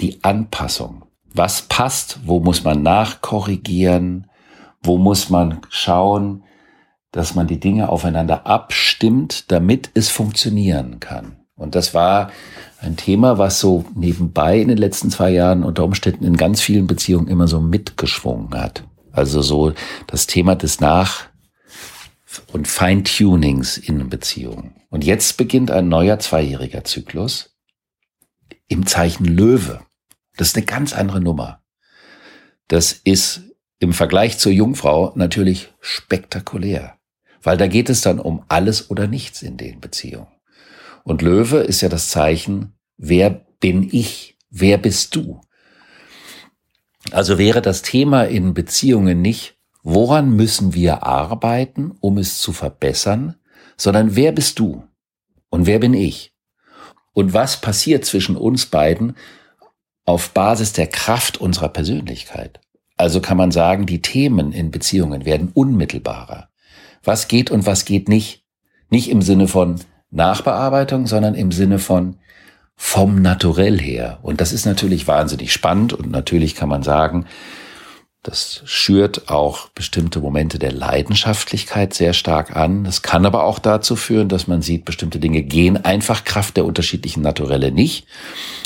die 0.00 0.22
Anpassung. 0.22 1.06
Was 1.34 1.62
passt? 1.62 2.20
Wo 2.24 2.38
muss 2.38 2.62
man 2.62 2.84
nachkorrigieren? 2.84 4.28
Wo 4.80 4.96
muss 4.96 5.28
man 5.28 5.60
schauen, 5.70 6.44
dass 7.10 7.34
man 7.34 7.48
die 7.48 7.58
Dinge 7.58 7.88
aufeinander 7.88 8.46
abstimmt, 8.46 9.50
damit 9.50 9.90
es 9.94 10.08
funktionieren 10.08 11.00
kann? 11.00 11.36
Und 11.56 11.74
das 11.74 11.94
war 11.94 12.30
ein 12.80 12.96
Thema, 12.96 13.38
was 13.38 13.58
so 13.58 13.84
nebenbei 13.96 14.60
in 14.60 14.68
den 14.68 14.78
letzten 14.78 15.10
zwei 15.10 15.30
Jahren 15.30 15.64
unter 15.64 15.82
Umständen 15.82 16.24
in 16.24 16.36
ganz 16.36 16.60
vielen 16.60 16.86
Beziehungen 16.86 17.26
immer 17.26 17.48
so 17.48 17.60
mitgeschwungen 17.60 18.54
hat. 18.54 18.84
Also 19.10 19.42
so 19.42 19.72
das 20.06 20.28
Thema 20.28 20.54
des 20.54 20.78
Nach 20.78 21.29
und 22.52 22.68
Feintunings 22.68 23.76
in 23.76 24.08
Beziehungen. 24.08 24.74
Und 24.88 25.04
jetzt 25.04 25.36
beginnt 25.36 25.70
ein 25.70 25.88
neuer 25.88 26.18
zweijähriger 26.18 26.84
Zyklus 26.84 27.56
im 28.68 28.86
Zeichen 28.86 29.24
Löwe. 29.24 29.80
Das 30.36 30.48
ist 30.48 30.56
eine 30.56 30.66
ganz 30.66 30.92
andere 30.92 31.20
Nummer. 31.20 31.62
Das 32.68 32.92
ist 32.92 33.42
im 33.80 33.92
Vergleich 33.92 34.38
zur 34.38 34.52
Jungfrau 34.52 35.12
natürlich 35.16 35.72
spektakulär, 35.80 36.98
weil 37.42 37.56
da 37.56 37.66
geht 37.66 37.90
es 37.90 38.02
dann 38.02 38.20
um 38.20 38.44
alles 38.48 38.90
oder 38.90 39.06
nichts 39.06 39.42
in 39.42 39.56
den 39.56 39.80
Beziehungen. 39.80 40.28
Und 41.02 41.22
Löwe 41.22 41.58
ist 41.58 41.80
ja 41.80 41.88
das 41.88 42.10
Zeichen, 42.10 42.74
wer 42.96 43.30
bin 43.30 43.88
ich? 43.90 44.38
Wer 44.50 44.78
bist 44.78 45.16
du? 45.16 45.40
Also 47.10 47.38
wäre 47.38 47.62
das 47.62 47.82
Thema 47.82 48.24
in 48.24 48.54
Beziehungen 48.54 49.22
nicht, 49.22 49.56
woran 49.82 50.30
müssen 50.30 50.74
wir 50.74 51.04
arbeiten, 51.04 51.92
um 52.00 52.18
es 52.18 52.38
zu 52.38 52.52
verbessern, 52.52 53.36
sondern 53.76 54.16
wer 54.16 54.32
bist 54.32 54.58
du 54.58 54.84
und 55.48 55.66
wer 55.66 55.78
bin 55.78 55.94
ich? 55.94 56.32
Und 57.12 57.32
was 57.32 57.60
passiert 57.60 58.04
zwischen 58.04 58.36
uns 58.36 58.66
beiden 58.66 59.16
auf 60.04 60.30
Basis 60.30 60.72
der 60.72 60.86
Kraft 60.86 61.38
unserer 61.38 61.68
Persönlichkeit? 61.68 62.60
Also 62.96 63.20
kann 63.20 63.36
man 63.36 63.50
sagen, 63.50 63.86
die 63.86 64.02
Themen 64.02 64.52
in 64.52 64.70
Beziehungen 64.70 65.24
werden 65.24 65.50
unmittelbarer. 65.54 66.50
Was 67.02 67.28
geht 67.28 67.50
und 67.50 67.66
was 67.66 67.84
geht 67.84 68.08
nicht? 68.08 68.44
Nicht 68.90 69.08
im 69.08 69.22
Sinne 69.22 69.48
von 69.48 69.76
Nachbearbeitung, 70.10 71.06
sondern 71.06 71.34
im 71.34 71.52
Sinne 71.52 71.78
von 71.78 72.16
vom 72.76 73.20
Naturell 73.20 73.78
her. 73.78 74.18
Und 74.22 74.40
das 74.40 74.52
ist 74.52 74.66
natürlich 74.66 75.06
wahnsinnig 75.06 75.52
spannend 75.52 75.92
und 75.92 76.10
natürlich 76.10 76.54
kann 76.54 76.68
man 76.68 76.82
sagen, 76.82 77.26
das 78.22 78.60
schürt 78.66 79.30
auch 79.30 79.68
bestimmte 79.70 80.20
Momente 80.20 80.58
der 80.58 80.72
Leidenschaftlichkeit 80.72 81.94
sehr 81.94 82.12
stark 82.12 82.54
an. 82.54 82.84
Das 82.84 83.00
kann 83.00 83.24
aber 83.24 83.44
auch 83.44 83.58
dazu 83.58 83.96
führen, 83.96 84.28
dass 84.28 84.46
man 84.46 84.60
sieht, 84.60 84.84
bestimmte 84.84 85.18
Dinge 85.18 85.42
gehen 85.42 85.82
einfach 85.84 86.24
Kraft 86.24 86.58
der 86.58 86.66
unterschiedlichen 86.66 87.22
Naturelle 87.22 87.72
nicht. 87.72 88.06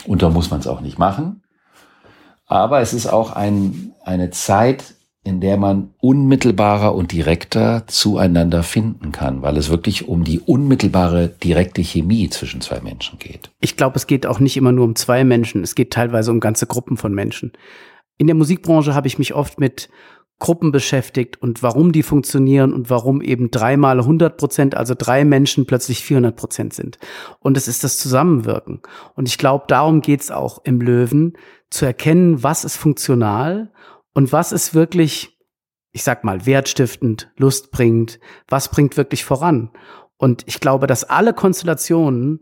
Und 0.07 0.23
da 0.23 0.29
muss 0.29 0.51
man 0.51 0.59
es 0.59 0.67
auch 0.67 0.81
nicht 0.81 0.99
machen. 0.99 1.43
Aber 2.47 2.81
es 2.81 2.93
ist 2.93 3.07
auch 3.07 3.31
ein, 3.31 3.95
eine 4.05 4.31
Zeit, 4.31 4.95
in 5.23 5.41
der 5.41 5.57
man 5.57 5.95
unmittelbarer 6.01 6.95
und 6.95 7.13
direkter 7.13 7.85
zueinander 7.87 8.63
finden 8.63 9.11
kann, 9.11 9.41
weil 9.41 9.57
es 9.57 9.71
wirklich 9.71 10.07
um 10.07 10.25
die 10.25 10.41
unmittelbare, 10.41 11.29
direkte 11.29 11.81
Chemie 11.81 12.29
zwischen 12.29 12.61
zwei 12.61 12.81
Menschen 12.81 13.19
geht. 13.19 13.51
Ich 13.61 13.77
glaube, 13.77 13.97
es 13.97 14.07
geht 14.07 14.27
auch 14.27 14.39
nicht 14.39 14.57
immer 14.59 14.73
nur 14.73 14.85
um 14.85 14.97
zwei 14.97 15.25
Menschen, 15.25 15.63
es 15.63 15.75
geht 15.75 15.93
teilweise 15.93 16.31
um 16.31 16.41
ganze 16.41 16.67
Gruppen 16.67 16.99
von 16.99 17.15
Menschen. 17.15 17.53
In 18.19 18.27
der 18.27 18.37
Musikbranche 18.37 18.95
habe 18.95 19.07
ich 19.07 19.19
mich 19.19 19.35
oft 19.35 19.59
mit 19.59 19.89
Gruppen 20.41 20.73
beschäftigt 20.73 21.41
und 21.41 21.63
warum 21.63 21.93
die 21.93 22.03
funktionieren 22.03 22.73
und 22.73 22.91
warum 22.91 23.23
eben 23.23 23.51
dreimal 23.51 24.01
100 24.01 24.37
Prozent, 24.37 24.77
also 24.77 24.95
drei 24.97 25.25
Menschen 25.25 25.65
plötzlich 25.65 26.05
400 26.05 26.35
Prozent 26.37 26.75
sind. 26.75 26.99
Und 27.39 27.57
es 27.57 27.69
ist 27.69 27.85
das 27.85 27.99
Zusammenwirken. 27.99 28.83
Und 29.15 29.29
ich 29.29 29.39
glaube, 29.39 29.65
darum 29.69 30.01
geht 30.01 30.21
es 30.21 30.31
auch 30.31 30.65
im 30.65 30.81
Löwen, 30.81 31.35
zu 31.71 31.87
erkennen, 31.87 32.43
was 32.43 32.65
ist 32.65 32.77
funktional 32.77 33.73
und 34.13 34.33
was 34.33 34.53
ist 34.53 34.75
wirklich, 34.75 35.39
ich 35.93 36.03
sag 36.03 36.25
mal, 36.25 36.47
wertstiftend, 36.47 37.33
lustbringend, 37.37 38.21
was 38.49 38.69
bringt 38.69 38.97
wirklich 38.97 39.25
voran. 39.25 39.71
Und 40.17 40.43
ich 40.47 40.61
glaube, 40.61 40.87
dass 40.87 41.05
alle 41.05 41.35
Konstellationen 41.35 42.41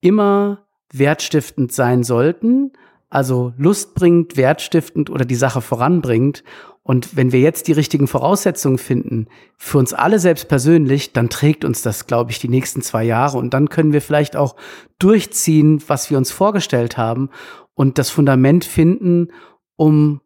immer 0.00 0.66
wertstiftend 0.92 1.72
sein 1.72 2.02
sollten, 2.02 2.72
also 3.12 3.52
lustbringend, 3.58 4.38
wertstiftend 4.38 5.10
oder 5.10 5.26
die 5.26 5.34
Sache 5.34 5.60
voranbringt. 5.60 6.42
Und 6.82 7.14
wenn 7.14 7.30
wir 7.30 7.40
jetzt 7.40 7.68
die 7.68 7.72
richtigen 7.72 8.08
Voraussetzungen 8.08 8.78
finden, 8.78 9.28
für 9.58 9.76
uns 9.76 9.92
alle 9.92 10.18
selbst 10.18 10.48
persönlich, 10.48 11.12
dann 11.12 11.28
trägt 11.28 11.64
uns 11.66 11.82
das, 11.82 12.06
glaube 12.06 12.30
ich, 12.30 12.38
die 12.38 12.48
nächsten 12.48 12.80
zwei 12.80 13.04
Jahre. 13.04 13.36
Und 13.36 13.52
dann 13.52 13.68
können 13.68 13.92
wir 13.92 14.00
vielleicht 14.00 14.34
auch 14.34 14.56
durchziehen, 14.98 15.82
was 15.86 16.10
wir 16.10 16.16
uns 16.16 16.32
vorgestellt 16.32 16.96
haben 16.96 17.28
und 17.74 17.98
das 17.98 18.08
Fundament 18.08 18.64
finden, 18.64 19.28
um 19.76 20.22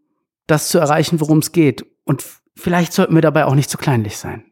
das 0.46 0.68
zu 0.68 0.78
erreichen, 0.78 1.20
worum 1.20 1.38
es 1.38 1.50
geht. 1.50 1.84
Und 2.04 2.24
vielleicht 2.54 2.92
sollten 2.92 3.16
wir 3.16 3.22
dabei 3.22 3.46
auch 3.46 3.56
nicht 3.56 3.68
zu 3.68 3.78
kleinlich 3.78 4.16
sein. 4.16 4.44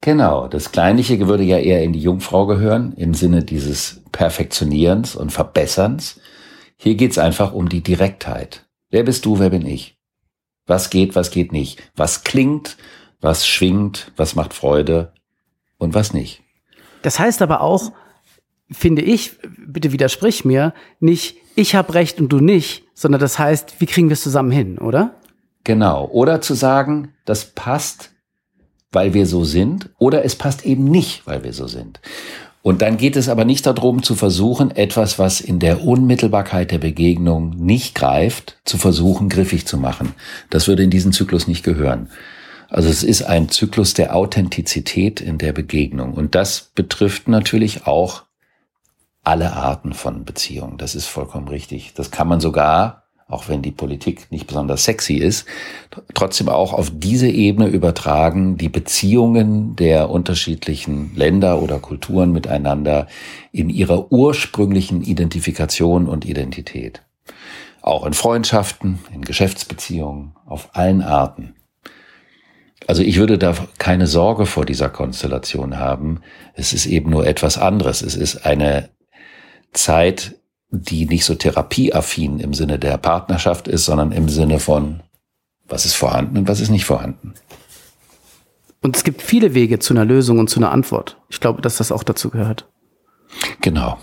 Genau, 0.00 0.48
das 0.48 0.72
Kleinliche 0.72 1.28
würde 1.28 1.44
ja 1.44 1.58
eher 1.58 1.82
in 1.82 1.92
die 1.92 2.00
Jungfrau 2.00 2.46
gehören, 2.46 2.94
im 2.96 3.12
Sinne 3.12 3.44
dieses 3.44 4.00
Perfektionierens 4.10 5.14
und 5.14 5.32
Verbesserns. 5.32 6.18
Hier 6.82 6.96
geht's 6.96 7.16
einfach 7.16 7.52
um 7.52 7.68
die 7.68 7.80
Direktheit. 7.80 8.66
Wer 8.90 9.04
bist 9.04 9.24
du, 9.24 9.38
wer 9.38 9.50
bin 9.50 9.64
ich? 9.64 9.96
Was 10.66 10.90
geht, 10.90 11.14
was 11.14 11.30
geht 11.30 11.52
nicht? 11.52 11.80
Was 11.94 12.24
klingt, 12.24 12.76
was 13.20 13.46
schwingt, 13.46 14.10
was 14.16 14.34
macht 14.34 14.52
Freude 14.52 15.12
und 15.78 15.94
was 15.94 16.12
nicht? 16.12 16.42
Das 17.02 17.20
heißt 17.20 17.40
aber 17.40 17.60
auch, 17.60 17.92
finde 18.68 19.02
ich, 19.02 19.38
bitte 19.64 19.92
widersprich 19.92 20.44
mir, 20.44 20.74
nicht 20.98 21.36
ich 21.54 21.76
habe 21.76 21.94
recht 21.94 22.20
und 22.20 22.30
du 22.30 22.40
nicht, 22.40 22.82
sondern 22.94 23.20
das 23.20 23.38
heißt, 23.38 23.80
wie 23.80 23.86
kriegen 23.86 24.08
wir 24.08 24.14
es 24.14 24.22
zusammen 24.24 24.50
hin, 24.50 24.78
oder? 24.78 25.14
Genau. 25.62 26.06
Oder 26.06 26.40
zu 26.40 26.54
sagen, 26.54 27.14
das 27.24 27.44
passt, 27.44 28.10
weil 28.90 29.14
wir 29.14 29.26
so 29.26 29.44
sind, 29.44 29.90
oder 29.98 30.24
es 30.24 30.34
passt 30.34 30.66
eben 30.66 30.86
nicht, 30.86 31.28
weil 31.28 31.44
wir 31.44 31.52
so 31.52 31.68
sind. 31.68 32.00
Und 32.62 32.80
dann 32.80 32.96
geht 32.96 33.16
es 33.16 33.28
aber 33.28 33.44
nicht 33.44 33.66
darum 33.66 34.04
zu 34.04 34.14
versuchen, 34.14 34.70
etwas, 34.70 35.18
was 35.18 35.40
in 35.40 35.58
der 35.58 35.84
Unmittelbarkeit 35.84 36.70
der 36.70 36.78
Begegnung 36.78 37.50
nicht 37.50 37.96
greift, 37.96 38.58
zu 38.64 38.78
versuchen, 38.78 39.28
griffig 39.28 39.66
zu 39.66 39.76
machen. 39.76 40.14
Das 40.48 40.68
würde 40.68 40.84
in 40.84 40.90
diesen 40.90 41.12
Zyklus 41.12 41.48
nicht 41.48 41.64
gehören. 41.64 42.08
Also 42.68 42.88
es 42.88 43.02
ist 43.02 43.22
ein 43.24 43.48
Zyklus 43.48 43.94
der 43.94 44.14
Authentizität 44.14 45.20
in 45.20 45.38
der 45.38 45.52
Begegnung. 45.52 46.14
Und 46.14 46.36
das 46.36 46.70
betrifft 46.74 47.26
natürlich 47.26 47.86
auch 47.86 48.22
alle 49.24 49.52
Arten 49.52 49.92
von 49.92 50.24
Beziehungen. 50.24 50.78
Das 50.78 50.94
ist 50.94 51.06
vollkommen 51.06 51.48
richtig. 51.48 51.94
Das 51.94 52.12
kann 52.12 52.28
man 52.28 52.40
sogar 52.40 53.01
auch 53.32 53.48
wenn 53.48 53.62
die 53.62 53.70
Politik 53.70 54.26
nicht 54.30 54.46
besonders 54.46 54.84
sexy 54.84 55.14
ist, 55.14 55.46
trotzdem 56.14 56.48
auch 56.48 56.72
auf 56.72 56.90
diese 56.94 57.28
Ebene 57.28 57.68
übertragen, 57.68 58.56
die 58.56 58.68
Beziehungen 58.68 59.74
der 59.76 60.10
unterschiedlichen 60.10 61.14
Länder 61.16 61.62
oder 61.62 61.78
Kulturen 61.78 62.32
miteinander 62.32 63.06
in 63.50 63.70
ihrer 63.70 64.12
ursprünglichen 64.12 65.02
Identifikation 65.02 66.06
und 66.08 66.24
Identität. 66.24 67.02
Auch 67.80 68.06
in 68.06 68.12
Freundschaften, 68.12 68.98
in 69.12 69.22
Geschäftsbeziehungen, 69.22 70.36
auf 70.46 70.70
allen 70.74 71.02
Arten. 71.02 71.54
Also 72.86 73.02
ich 73.02 73.18
würde 73.18 73.38
da 73.38 73.54
keine 73.78 74.06
Sorge 74.06 74.46
vor 74.46 74.66
dieser 74.66 74.88
Konstellation 74.88 75.78
haben. 75.78 76.20
Es 76.54 76.72
ist 76.72 76.86
eben 76.86 77.10
nur 77.10 77.26
etwas 77.26 77.56
anderes. 77.56 78.02
Es 78.02 78.14
ist 78.14 78.44
eine 78.44 78.90
Zeit, 79.72 80.36
die 80.72 81.04
nicht 81.06 81.26
so 81.26 81.34
therapieaffin 81.34 82.40
im 82.40 82.54
Sinne 82.54 82.78
der 82.78 82.96
Partnerschaft 82.96 83.68
ist, 83.68 83.84
sondern 83.84 84.10
im 84.10 84.28
Sinne 84.30 84.58
von, 84.58 85.02
was 85.68 85.84
ist 85.84 85.94
vorhanden 85.94 86.38
und 86.38 86.48
was 86.48 86.60
ist 86.60 86.70
nicht 86.70 86.86
vorhanden. 86.86 87.34
Und 88.80 88.96
es 88.96 89.04
gibt 89.04 89.22
viele 89.22 89.54
Wege 89.54 89.78
zu 89.78 89.92
einer 89.92 90.06
Lösung 90.06 90.38
und 90.38 90.48
zu 90.48 90.58
einer 90.58 90.72
Antwort. 90.72 91.20
Ich 91.28 91.40
glaube, 91.40 91.60
dass 91.60 91.76
das 91.76 91.92
auch 91.92 92.02
dazu 92.02 92.30
gehört. 92.30 92.68
Genau. 93.60 93.98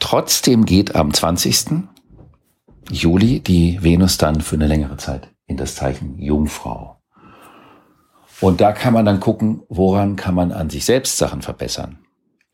Trotzdem 0.00 0.64
geht 0.64 0.96
am 0.96 1.12
20. 1.12 1.84
Juli 2.90 3.40
die 3.40 3.82
Venus 3.82 4.18
dann 4.18 4.40
für 4.40 4.56
eine 4.56 4.66
längere 4.66 4.96
Zeit 4.96 5.28
in 5.46 5.56
das 5.56 5.76
Zeichen 5.76 6.18
Jungfrau. 6.18 7.00
Und 8.40 8.60
da 8.60 8.72
kann 8.72 8.94
man 8.94 9.04
dann 9.04 9.20
gucken, 9.20 9.62
woran 9.68 10.16
kann 10.16 10.34
man 10.34 10.50
an 10.50 10.70
sich 10.70 10.84
selbst 10.84 11.18
Sachen 11.18 11.42
verbessern 11.42 12.01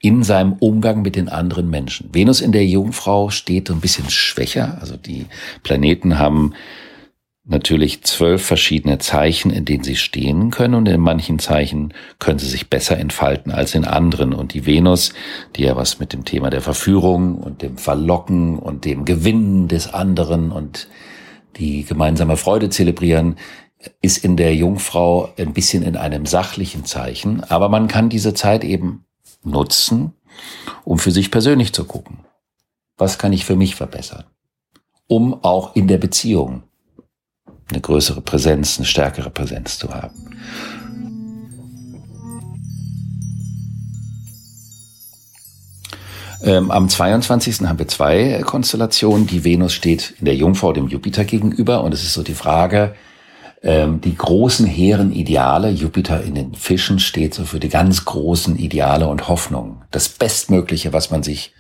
in 0.01 0.23
seinem 0.23 0.55
Umgang 0.55 1.03
mit 1.03 1.17
den 1.17 1.29
anderen 1.29 1.69
Menschen. 1.71 2.11
Venus 2.13 2.41
in 2.41 2.53
der 2.53 2.67
Jungfrau 2.67 3.31
steht 3.31 3.71
ein 3.71 3.81
bisschen 3.81 4.09
schwächer. 4.11 4.79
Also 4.81 4.97
die 4.97 5.27
Planeten 5.63 6.19
haben 6.19 6.55
natürlich 7.49 8.03
zwölf 8.05 8.45
verschiedene 8.45 8.99
Zeichen, 8.99 9.51
in 9.51 9.65
denen 9.65 9.83
sie 9.83 9.97
stehen 9.97 10.51
können 10.51 10.75
und 10.75 10.87
in 10.87 11.01
manchen 11.01 11.39
Zeichen 11.39 11.95
können 12.19 12.39
sie 12.39 12.49
sich 12.49 12.69
besser 12.69 12.99
entfalten 12.99 13.51
als 13.51 13.75
in 13.75 13.85
anderen. 13.85 14.35
Und 14.35 14.55
die 14.55 14.67
Venus, 14.67 15.15
die 15.57 15.63
ja 15.63 15.75
was 15.75 15.99
mit 15.99 16.13
dem 16.13 16.25
Thema 16.25 16.51
der 16.51 16.61
Verführung 16.61 17.37
und 17.37 17.63
dem 17.63 17.79
Verlocken 17.79 18.59
und 18.59 18.85
dem 18.85 19.05
Gewinnen 19.05 19.67
des 19.67 19.93
anderen 19.93 20.53
und 20.53 20.89
die 21.57 21.85
gemeinsame 21.85 22.37
Freude 22.37 22.69
zelebrieren, 22.69 23.37
ist 24.03 24.23
in 24.23 24.37
der 24.37 24.55
Jungfrau 24.55 25.33
ein 25.39 25.55
bisschen 25.55 25.83
in 25.83 25.97
einem 25.97 26.27
sachlichen 26.27 26.85
Zeichen. 26.85 27.43
Aber 27.45 27.69
man 27.69 27.89
kann 27.89 28.11
diese 28.11 28.35
Zeit 28.35 28.63
eben 28.63 29.05
nutzen, 29.43 30.13
um 30.85 30.99
für 30.99 31.11
sich 31.11 31.31
persönlich 31.31 31.73
zu 31.73 31.85
gucken. 31.85 32.21
Was 32.97 33.19
kann 33.19 33.33
ich 33.33 33.45
für 33.45 33.57
mich 33.57 33.77
verbessern? 33.77 34.25
Um 35.07 35.43
auch 35.45 35.75
in 35.77 35.89
der 35.89 35.99
Beziehung 35.99 36.63
eine 37.71 37.81
größere 37.81 38.21
Präsenz, 38.21 38.79
eine 38.79 38.87
stärkere 38.87 39.31
Präsenz 39.31 39.79
zu 39.79 39.95
haben. 39.95 40.15
Ähm, 46.43 46.71
am 46.71 46.89
22. 46.89 47.63
haben 47.63 47.79
wir 47.79 47.89
zwei 47.89 48.43
Konstellationen. 48.45 49.27
Die 49.27 49.45
Venus 49.45 49.73
steht 49.73 50.15
in 50.19 50.25
der 50.25 50.37
Jungfrau 50.37 50.73
dem 50.73 50.89
Jupiter 50.89 51.25
gegenüber 51.25 51.83
und 51.83 51.93
es 51.93 52.03
ist 52.03 52.15
so 52.15 52.23
die 52.23 52.35
Frage, 52.35 52.95
ähm, 53.63 54.01
die 54.01 54.15
großen 54.15 54.67
hehren 54.67 55.13
Ideale, 55.13 55.71
Jupiter 55.71 56.23
in 56.23 56.35
den 56.35 56.55
Fischen 56.55 56.99
steht 56.99 57.35
so 57.35 57.45
für 57.45 57.59
die 57.59 57.69
ganz 57.69 58.05
großen 58.05 58.57
Ideale 58.57 59.09
und 59.09 59.29
Hoffnungen. 59.29 59.83
Das 59.91 60.09
Bestmögliche, 60.09 60.93
was 60.93 61.11
man 61.11 61.23
sich 61.23 61.53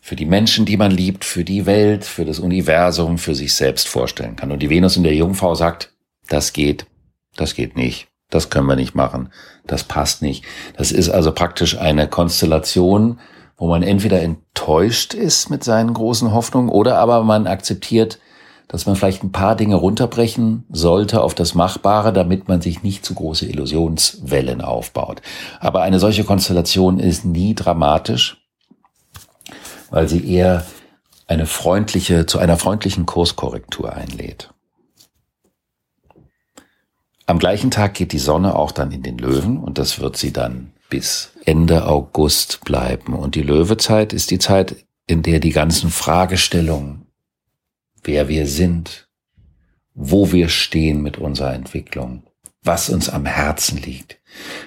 für 0.00 0.14
die 0.14 0.26
Menschen, 0.26 0.66
die 0.66 0.76
man 0.76 0.92
liebt, 0.92 1.24
für 1.24 1.42
die 1.42 1.66
Welt, 1.66 2.04
für 2.04 2.24
das 2.24 2.38
Universum, 2.38 3.18
für 3.18 3.34
sich 3.34 3.54
selbst 3.54 3.88
vorstellen 3.88 4.36
kann. 4.36 4.52
Und 4.52 4.60
die 4.60 4.70
Venus 4.70 4.96
in 4.96 5.02
der 5.02 5.14
Jungfrau 5.14 5.56
sagt, 5.56 5.92
das 6.28 6.52
geht, 6.52 6.86
das 7.34 7.54
geht 7.54 7.76
nicht, 7.76 8.06
das 8.30 8.48
können 8.48 8.68
wir 8.68 8.76
nicht 8.76 8.94
machen, 8.94 9.30
das 9.66 9.82
passt 9.82 10.22
nicht. 10.22 10.44
Das 10.76 10.92
ist 10.92 11.08
also 11.08 11.32
praktisch 11.32 11.76
eine 11.76 12.06
Konstellation, 12.06 13.18
wo 13.56 13.66
man 13.66 13.82
entweder 13.82 14.22
enttäuscht 14.22 15.12
ist 15.12 15.50
mit 15.50 15.64
seinen 15.64 15.92
großen 15.92 16.32
Hoffnungen 16.32 16.68
oder 16.68 16.98
aber 16.98 17.24
man 17.24 17.48
akzeptiert, 17.48 18.20
dass 18.68 18.86
man 18.86 18.96
vielleicht 18.96 19.22
ein 19.22 19.32
paar 19.32 19.56
Dinge 19.56 19.76
runterbrechen 19.76 20.64
sollte 20.70 21.22
auf 21.22 21.34
das 21.34 21.54
Machbare, 21.54 22.12
damit 22.12 22.48
man 22.48 22.60
sich 22.60 22.82
nicht 22.82 23.04
zu 23.04 23.14
große 23.14 23.46
Illusionswellen 23.46 24.60
aufbaut. 24.60 25.22
Aber 25.60 25.82
eine 25.82 25.98
solche 25.98 26.24
Konstellation 26.24 26.98
ist 26.98 27.24
nie 27.24 27.54
dramatisch, 27.54 28.42
weil 29.90 30.08
sie 30.08 30.28
eher 30.28 30.66
eine 31.28 31.46
freundliche, 31.46 32.26
zu 32.26 32.38
einer 32.38 32.56
freundlichen 32.56 33.06
Kurskorrektur 33.06 33.92
einlädt. 33.92 34.52
Am 37.26 37.38
gleichen 37.38 37.72
Tag 37.72 37.94
geht 37.94 38.12
die 38.12 38.18
Sonne 38.18 38.54
auch 38.54 38.70
dann 38.70 38.92
in 38.92 39.02
den 39.02 39.18
Löwen 39.18 39.58
und 39.58 39.78
das 39.78 40.00
wird 40.00 40.16
sie 40.16 40.32
dann 40.32 40.72
bis 40.88 41.32
Ende 41.44 41.86
August 41.86 42.60
bleiben. 42.64 43.14
Und 43.14 43.34
die 43.34 43.42
Löwezeit 43.42 44.12
ist 44.12 44.30
die 44.30 44.38
Zeit, 44.38 44.76
in 45.08 45.22
der 45.22 45.40
die 45.40 45.50
ganzen 45.50 45.90
Fragestellungen 45.90 47.05
wer 48.06 48.28
wir 48.28 48.46
sind, 48.46 49.08
wo 49.94 50.32
wir 50.32 50.48
stehen 50.48 51.02
mit 51.02 51.18
unserer 51.18 51.54
Entwicklung, 51.54 52.22
was 52.62 52.90
uns 52.90 53.08
am 53.08 53.26
Herzen 53.26 53.80
liegt, 53.80 54.18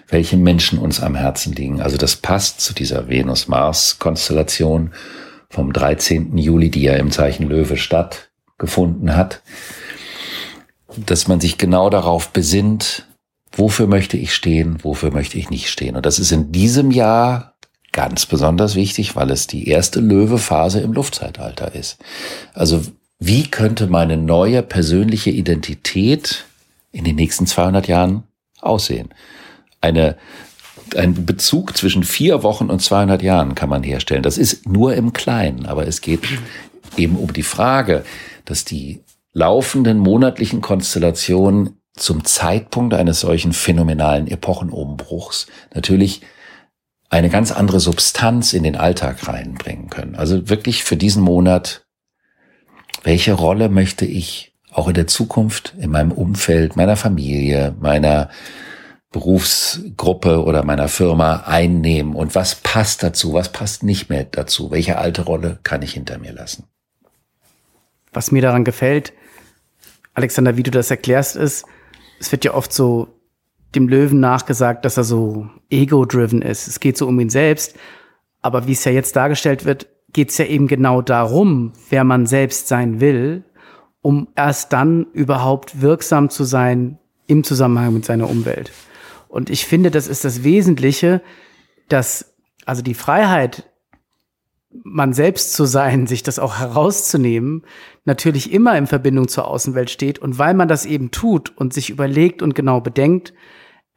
welche 0.08 0.38
Menschen 0.38 0.80
uns 0.80 1.00
am 1.02 1.16
Herzen 1.16 1.54
liegen. 1.54 1.82
Also 1.82 1.98
das 1.98 2.16
passt 2.16 2.62
zu 2.62 2.74
dieser 2.74 3.08
Venus-Mars-Konstellation 3.08 4.94
vom 5.50 5.74
13. 5.74 6.38
Juli, 6.38 6.70
die 6.70 6.84
ja 6.84 6.96
im 6.96 7.12
Zeichen 7.12 7.48
Löwe 7.48 7.78
stattgefunden 7.78 9.16
hat, 9.16 9.42
dass 10.96 11.28
man 11.28 11.40
sich 11.40 11.58
genau 11.58 11.90
darauf 11.90 12.30
besinnt, 12.30 13.08
wofür 13.52 13.88
möchte 13.88 14.18
ich 14.18 14.34
stehen, 14.34 14.84
wofür 14.84 15.12
möchte 15.12 15.38
ich 15.38 15.50
nicht 15.50 15.70
stehen. 15.70 15.96
Und 15.96 16.06
das 16.06 16.20
ist 16.20 16.32
in 16.32 16.52
diesem 16.52 16.92
Jahr 16.92 17.56
ganz 17.92 18.26
besonders 18.26 18.76
wichtig, 18.76 19.16
weil 19.16 19.32
es 19.32 19.48
die 19.48 19.68
erste 19.68 20.00
Löwe-Phase 20.00 20.80
im 20.80 20.94
Luftzeitalter 20.94 21.74
ist. 21.74 21.98
Also 22.54 22.82
wie 23.20 23.44
könnte 23.44 23.88
meine 23.88 24.16
neue 24.16 24.64
persönliche 24.64 25.30
Identität 25.30 26.46
in 26.92 27.04
den 27.04 27.18
nächsten 27.18 27.46
200 27.46 27.88
Jahren 27.88 28.24
aussehen? 28.62 29.10
Eine, 29.82 30.18
ein 30.96 31.26
Bezug 31.26 31.76
zwischen 31.76 32.04
vier 32.04 32.44
Wochen 32.44 32.70
und 32.70 32.82
200 32.82 33.22
Jahren 33.22 33.56
kann 33.56 33.70
man 33.70 33.84
herstellen. 33.84 34.24
Das 34.24 34.38
ist 34.38 34.68
nur 34.68 34.96
im 34.96 35.12
Kleinen, 35.12 35.66
aber 35.66 35.86
es 35.86 36.00
geht 36.00 36.22
eben 36.96 37.18
um 37.18 37.34
die 37.34 37.44
Frage, 37.44 38.06
dass 38.46 38.64
die 38.64 39.04
laufenden 39.34 40.00
monatlichen 40.00 40.62
Konstellationen 40.62 41.78
zum 41.96 42.24
Zeitpunkt 42.24 42.94
eines 42.94 43.20
solchen 43.20 43.52
phänomenalen 43.52 44.28
Epochenumbruchs 44.28 45.48
natürlich 45.74 46.22
eine 47.10 47.30
ganz 47.30 47.52
andere 47.52 47.80
Substanz 47.82 48.54
in 48.54 48.64
den 48.64 48.78
Alltag 48.78 49.28
reinbringen 49.28 49.90
können. 49.90 50.16
Also 50.16 50.50
wirklich 50.50 50.84
für 50.84 50.96
diesen 50.96 51.22
Monat 51.22 51.86
welche 53.04 53.34
Rolle 53.34 53.70
möchte 53.70 54.06
ich 54.06 54.54
auch 54.72 54.88
in 54.88 54.94
der 54.94 55.08
Zukunft 55.08 55.76
in 55.80 55.92
meinem 55.92 56.12
Umfeld, 56.12 56.76
meiner 56.76 56.96
Familie, 56.96 57.76
meiner 57.80 58.30
Berufsgruppe 59.12 60.44
oder 60.44 60.64
meiner 60.64 60.88
Firma 60.88 61.44
einnehmen 61.48 62.16
und 62.16 62.36
was 62.36 62.56
passt 62.56 63.02
dazu, 63.02 63.34
was 63.34 63.52
passt 63.52 63.82
nicht 63.84 64.10
mehr 64.10 64.26
dazu, 64.26 64.70
welche 64.70 64.98
alte 64.98 65.24
Rolle 65.24 65.60
kann 65.64 65.82
ich 65.82 65.94
hinter 65.94 66.20
mir 66.20 66.32
lassen. 66.32 66.66
Was 68.14 68.32
mir 68.32 68.42
daran 68.42 68.64
gefällt, 68.64 69.14
Alexander, 70.14 70.58
wie 70.58 70.64
du 70.64 70.72
das 70.72 70.92
erklärst, 70.92 71.36
ist, 71.36 71.66
es 72.20 72.32
wird 72.32 72.46
ja 72.46 72.54
oft 72.54 72.74
so 72.74 73.08
dem 73.76 73.88
Löwen 73.88 74.20
nachgesagt, 74.20 74.86
dass 74.86 74.98
er 74.98 75.04
so 75.04 75.48
ego-driven 75.70 76.42
ist. 76.42 76.68
Es 76.68 76.80
geht 76.80 76.98
so 76.98 77.08
um 77.08 77.20
ihn 77.20 77.30
selbst. 77.30 77.76
Aber 78.42 78.68
wie 78.68 78.72
es 78.72 78.84
ja 78.84 78.92
jetzt 78.92 79.16
dargestellt 79.16 79.66
wird, 79.66 79.88
geht 80.14 80.30
es 80.30 80.38
ja 80.38 80.46
eben 80.46 80.68
genau 80.68 81.02
darum, 81.02 81.74
wer 81.90 82.04
man 82.04 82.26
selbst 82.26 82.68
sein 82.68 83.00
will, 83.00 83.44
um 84.02 84.28
erst 84.36 84.74
dann 84.74 85.08
überhaupt 85.14 85.82
wirksam 85.82 86.30
zu 86.30 86.44
sein 86.44 86.98
im 87.28 87.44
Zusammenhang 87.44 87.94
mit 87.94 88.06
seiner 88.06 88.30
Umwelt. 88.30 88.72
Und 89.28 89.50
ich 89.50 89.66
finde, 89.66 89.92
das 89.92 90.08
ist 90.08 90.26
das 90.26 90.44
Wesentliche, 90.44 91.22
dass 91.88 92.34
also 92.66 92.82
die 92.82 92.94
Freiheit, 92.94 93.70
man 94.84 95.14
selbst 95.14 95.54
zu 95.54 95.66
sein, 95.66 96.08
sich 96.08 96.24
das 96.24 96.40
auch 96.40 96.60
herauszunehmen, 96.60 97.64
natürlich 98.06 98.52
immer 98.52 98.78
in 98.78 98.88
Verbindung 98.88 99.28
zur 99.28 99.48
Außenwelt 99.48 99.90
steht. 99.90 100.20
Und 100.20 100.40
weil 100.40 100.54
man 100.54 100.68
das 100.68 100.86
eben 100.86 101.12
tut 101.12 101.56
und 101.56 101.74
sich 101.74 101.90
überlegt 101.90 102.42
und 102.42 102.56
genau 102.56 102.82
bedenkt, 102.82 103.34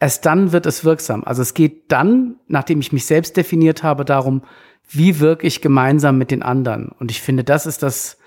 erst 0.01 0.27
dann 0.27 0.53
wird 0.53 0.67
es 0.67 0.85
wirksam. 0.85 1.23
Also 1.25 1.43
es 1.43 1.55
geht 1.55 1.93
dann, 1.93 2.37
nachdem 2.49 2.81
ich 2.81 2.93
mich 2.93 3.07
selbst 3.07 3.37
definiert 3.37 3.83
habe, 3.83 4.05
darum, 4.05 4.43
wie 4.95 5.21
wirke 5.21 5.47
ich 5.47 5.61
gemeinsam 5.61 6.19
mit 6.19 6.31
den 6.31 6.43
anderen? 6.43 6.89
Und 6.89 7.11
ich 7.11 7.21
finde, 7.21 7.45
das 7.45 7.67
ist 7.67 7.83
das, 7.83 8.19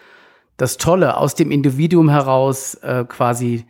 das 0.57 0.77
Tolle, 0.77 1.17
aus 1.17 1.35
dem 1.35 1.51
Individuum 1.51 2.09
heraus 2.09 2.75
äh, 2.75 3.05
quasi 3.05 3.65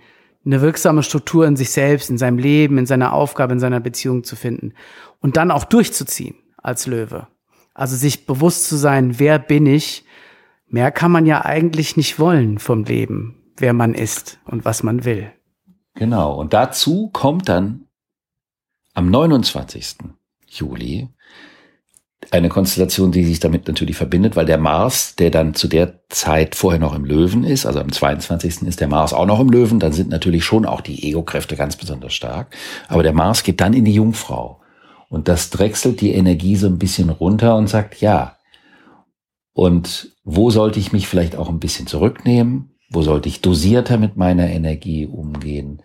eine 0.45 0.61
wirksame 0.61 1.03
Struktur 1.03 1.47
in 1.47 1.55
sich 1.55 1.71
selbst, 1.71 2.09
in 2.09 2.17
seinem 2.17 2.37
Leben, 2.37 2.77
in 2.77 2.85
seiner 2.85 3.13
Aufgabe, 3.13 3.53
in 3.53 3.59
seiner 3.59 3.79
Beziehung 3.79 4.23
zu 4.23 4.35
finden 4.35 4.73
und 5.19 5.37
dann 5.37 5.51
auch 5.51 5.63
durchzuziehen 5.63 6.35
als 6.57 6.85
Löwe. 6.85 7.27
Also 7.73 7.95
sich 7.95 8.25
bewusst 8.25 8.67
zu 8.69 8.75
sein, 8.75 9.19
wer 9.19 9.39
bin 9.39 9.65
ich 9.65 10.05
mehr 10.67 10.91
kann 10.91 11.11
man 11.11 11.25
ja 11.25 11.45
eigentlich 11.45 11.97
nicht 11.97 12.19
wollen 12.19 12.59
vom 12.59 12.83
Leben, 12.83 13.41
wer 13.57 13.73
man 13.73 13.93
ist 13.93 14.39
und 14.45 14.65
was 14.65 14.83
man 14.83 15.05
will. 15.05 15.31
Genau. 15.93 16.35
Und 16.35 16.53
dazu 16.53 17.09
kommt 17.13 17.47
dann 17.47 17.87
am 18.93 19.09
29. 19.09 19.97
Juli 20.47 21.09
eine 22.31 22.49
Konstellation, 22.49 23.11
die 23.11 23.23
sich 23.23 23.39
damit 23.39 23.67
natürlich 23.67 23.95
verbindet, 23.95 24.35
weil 24.35 24.45
der 24.45 24.57
Mars, 24.57 25.15
der 25.15 25.29
dann 25.29 25.53
zu 25.53 25.67
der 25.67 25.99
Zeit 26.09 26.55
vorher 26.55 26.79
noch 26.79 26.95
im 26.95 27.05
Löwen 27.05 27.43
ist, 27.43 27.65
also 27.65 27.79
am 27.79 27.91
22. 27.91 28.63
ist 28.63 28.81
der 28.81 28.87
Mars 28.87 29.13
auch 29.13 29.25
noch 29.25 29.39
im 29.39 29.49
Löwen, 29.49 29.79
dann 29.79 29.93
sind 29.93 30.09
natürlich 30.09 30.43
schon 30.43 30.65
auch 30.65 30.81
die 30.81 31.07
Ego-Kräfte 31.07 31.55
ganz 31.55 31.75
besonders 31.75 32.13
stark. 32.13 32.55
Aber 32.87 33.03
der 33.03 33.13
Mars 33.13 33.43
geht 33.43 33.61
dann 33.61 33.73
in 33.73 33.85
die 33.85 33.93
Jungfrau. 33.93 34.61
Und 35.09 35.27
das 35.27 35.49
drechselt 35.49 36.01
die 36.01 36.13
Energie 36.13 36.55
so 36.55 36.67
ein 36.67 36.79
bisschen 36.79 37.09
runter 37.09 37.55
und 37.55 37.67
sagt, 37.67 38.01
ja. 38.01 38.37
Und 39.53 40.11
wo 40.23 40.49
sollte 40.49 40.79
ich 40.79 40.91
mich 40.91 41.07
vielleicht 41.07 41.35
auch 41.35 41.49
ein 41.49 41.59
bisschen 41.59 41.87
zurücknehmen? 41.87 42.75
Wo 42.89 43.01
sollte 43.01 43.29
ich 43.29 43.41
dosierter 43.41 43.97
mit 43.97 44.17
meiner 44.17 44.49
Energie 44.49 45.05
umgehen? 45.05 45.81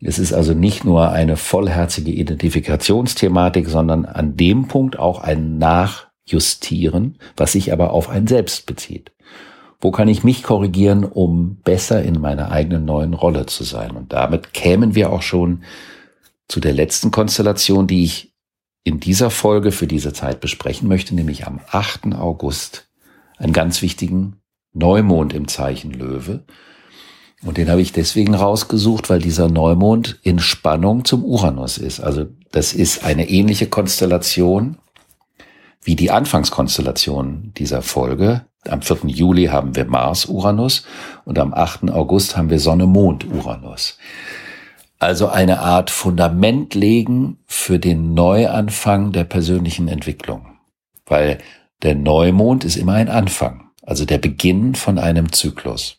Es 0.00 0.18
ist 0.18 0.32
also 0.32 0.54
nicht 0.54 0.84
nur 0.84 1.10
eine 1.10 1.36
vollherzige 1.36 2.12
Identifikationsthematik, 2.12 3.68
sondern 3.68 4.04
an 4.04 4.36
dem 4.36 4.68
Punkt 4.68 4.98
auch 4.98 5.20
ein 5.20 5.58
Nachjustieren, 5.58 7.18
was 7.36 7.52
sich 7.52 7.72
aber 7.72 7.92
auf 7.92 8.08
ein 8.08 8.26
Selbst 8.26 8.66
bezieht. 8.66 9.12
Wo 9.80 9.90
kann 9.90 10.08
ich 10.08 10.24
mich 10.24 10.42
korrigieren, 10.42 11.04
um 11.04 11.56
besser 11.62 12.02
in 12.02 12.20
meiner 12.20 12.50
eigenen 12.50 12.84
neuen 12.84 13.14
Rolle 13.14 13.46
zu 13.46 13.64
sein? 13.64 13.92
Und 13.92 14.12
damit 14.12 14.52
kämen 14.52 14.94
wir 14.94 15.10
auch 15.10 15.22
schon 15.22 15.62
zu 16.48 16.60
der 16.60 16.72
letzten 16.72 17.10
Konstellation, 17.10 17.86
die 17.86 18.04
ich 18.04 18.34
in 18.84 19.00
dieser 19.00 19.30
Folge 19.30 19.70
für 19.70 19.86
diese 19.86 20.12
Zeit 20.12 20.40
besprechen 20.40 20.88
möchte, 20.88 21.14
nämlich 21.14 21.46
am 21.46 21.60
8. 21.70 22.14
August, 22.14 22.88
einen 23.36 23.52
ganz 23.52 23.82
wichtigen 23.82 24.40
Neumond 24.72 25.32
im 25.32 25.46
Zeichen 25.46 25.92
Löwe. 25.92 26.44
Und 27.44 27.56
den 27.56 27.70
habe 27.70 27.80
ich 27.80 27.92
deswegen 27.92 28.34
rausgesucht, 28.34 29.10
weil 29.10 29.20
dieser 29.20 29.48
Neumond 29.48 30.18
in 30.22 30.40
Spannung 30.40 31.04
zum 31.04 31.24
Uranus 31.24 31.78
ist. 31.78 32.00
Also 32.00 32.26
das 32.50 32.72
ist 32.72 33.04
eine 33.04 33.28
ähnliche 33.28 33.68
Konstellation 33.68 34.78
wie 35.82 35.94
die 35.94 36.10
Anfangskonstellation 36.10 37.52
dieser 37.56 37.82
Folge. 37.82 38.44
Am 38.68 38.82
4. 38.82 38.98
Juli 39.06 39.46
haben 39.46 39.76
wir 39.76 39.84
Mars-Uranus 39.84 40.84
und 41.24 41.38
am 41.38 41.54
8. 41.54 41.90
August 41.90 42.36
haben 42.36 42.50
wir 42.50 42.58
Sonne-Mond-Uranus. 42.58 43.98
Also 44.98 45.28
eine 45.28 45.60
Art 45.60 45.90
Fundament 45.90 46.74
legen 46.74 47.38
für 47.46 47.78
den 47.78 48.14
Neuanfang 48.14 49.12
der 49.12 49.24
persönlichen 49.24 49.86
Entwicklung. 49.86 50.58
Weil 51.06 51.38
der 51.82 51.94
Neumond 51.94 52.64
ist 52.64 52.76
immer 52.76 52.94
ein 52.94 53.08
Anfang, 53.08 53.70
also 53.82 54.04
der 54.04 54.18
Beginn 54.18 54.74
von 54.74 54.98
einem 54.98 55.32
Zyklus. 55.32 55.98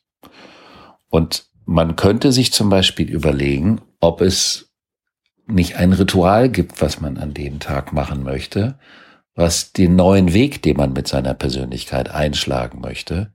Und 1.09 1.45
man 1.65 1.95
könnte 1.95 2.31
sich 2.31 2.53
zum 2.53 2.69
Beispiel 2.69 3.09
überlegen, 3.09 3.81
ob 3.99 4.21
es 4.21 4.71
nicht 5.47 5.75
ein 5.75 5.93
Ritual 5.93 6.49
gibt, 6.49 6.81
was 6.81 7.01
man 7.01 7.17
an 7.17 7.33
dem 7.33 7.59
Tag 7.59 7.93
machen 7.93 8.23
möchte, 8.23 8.79
was 9.35 9.73
den 9.73 9.95
neuen 9.95 10.33
Weg, 10.33 10.61
den 10.61 10.77
man 10.77 10.93
mit 10.93 11.07
seiner 11.07 11.33
Persönlichkeit 11.33 12.09
einschlagen 12.09 12.81
möchte, 12.81 13.33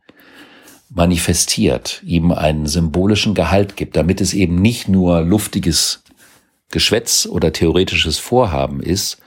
manifestiert, 0.91 2.03
ihm 2.05 2.31
einen 2.31 2.67
symbolischen 2.67 3.35
Gehalt 3.35 3.77
gibt, 3.77 3.97
damit 3.97 4.21
es 4.21 4.33
eben 4.33 4.57
nicht 4.57 4.89
nur 4.89 5.23
luftiges 5.23 6.05
Geschwätz 6.71 7.27
oder 7.27 7.53
theoretisches 7.53 8.19
Vorhaben 8.19 8.81
ist, 8.81 9.19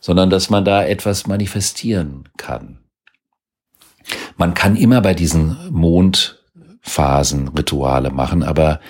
sondern 0.00 0.28
dass 0.28 0.50
man 0.50 0.64
da 0.64 0.84
etwas 0.84 1.26
manifestieren 1.26 2.28
kann. 2.36 2.80
Man 4.36 4.52
kann 4.52 4.76
immer 4.76 5.00
bei 5.00 5.14
diesen 5.14 5.56
Mondphasen 6.84 7.48
Rituale 7.48 8.10
machen, 8.10 8.42
aber 8.42 8.80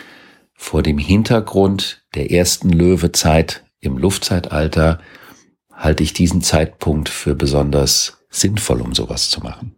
vor 0.54 0.82
dem 0.82 0.98
Hintergrund 0.98 2.02
der 2.14 2.30
ersten 2.30 2.70
Löwezeit 2.70 3.64
im 3.80 3.98
Luftzeitalter 3.98 4.98
halte 5.72 6.02
ich 6.02 6.12
diesen 6.12 6.42
Zeitpunkt 6.42 7.08
für 7.08 7.34
besonders 7.34 8.18
sinnvoll, 8.30 8.80
um 8.80 8.94
sowas 8.94 9.30
zu 9.30 9.40
machen. 9.40 9.76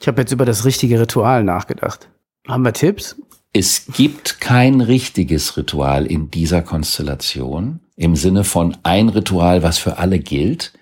Ich 0.00 0.06
habe 0.06 0.20
jetzt 0.20 0.32
über 0.32 0.44
das 0.44 0.64
richtige 0.64 1.00
Ritual 1.00 1.44
nachgedacht. 1.44 2.08
Haben 2.46 2.64
wir 2.64 2.72
Tipps? 2.72 3.16
Es 3.52 3.86
gibt 3.92 4.40
kein 4.40 4.80
richtiges 4.80 5.56
Ritual 5.56 6.06
in 6.06 6.30
dieser 6.30 6.62
Konstellation 6.62 7.80
im 7.96 8.14
Sinne 8.14 8.44
von 8.44 8.76
ein 8.82 9.08
Ritual, 9.08 9.62
was 9.62 9.78
für 9.78 9.98
alle 9.98 10.18
gilt. 10.18 10.72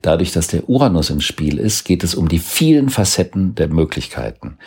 Dadurch, 0.00 0.32
dass 0.32 0.46
der 0.46 0.68
Uranus 0.68 1.10
im 1.10 1.20
Spiel 1.20 1.58
ist, 1.58 1.84
geht 1.84 2.04
es 2.04 2.14
um 2.14 2.28
die 2.28 2.38
vielen 2.38 2.88
Facetten 2.88 3.54
der 3.54 3.68
Möglichkeiten. 3.68 4.58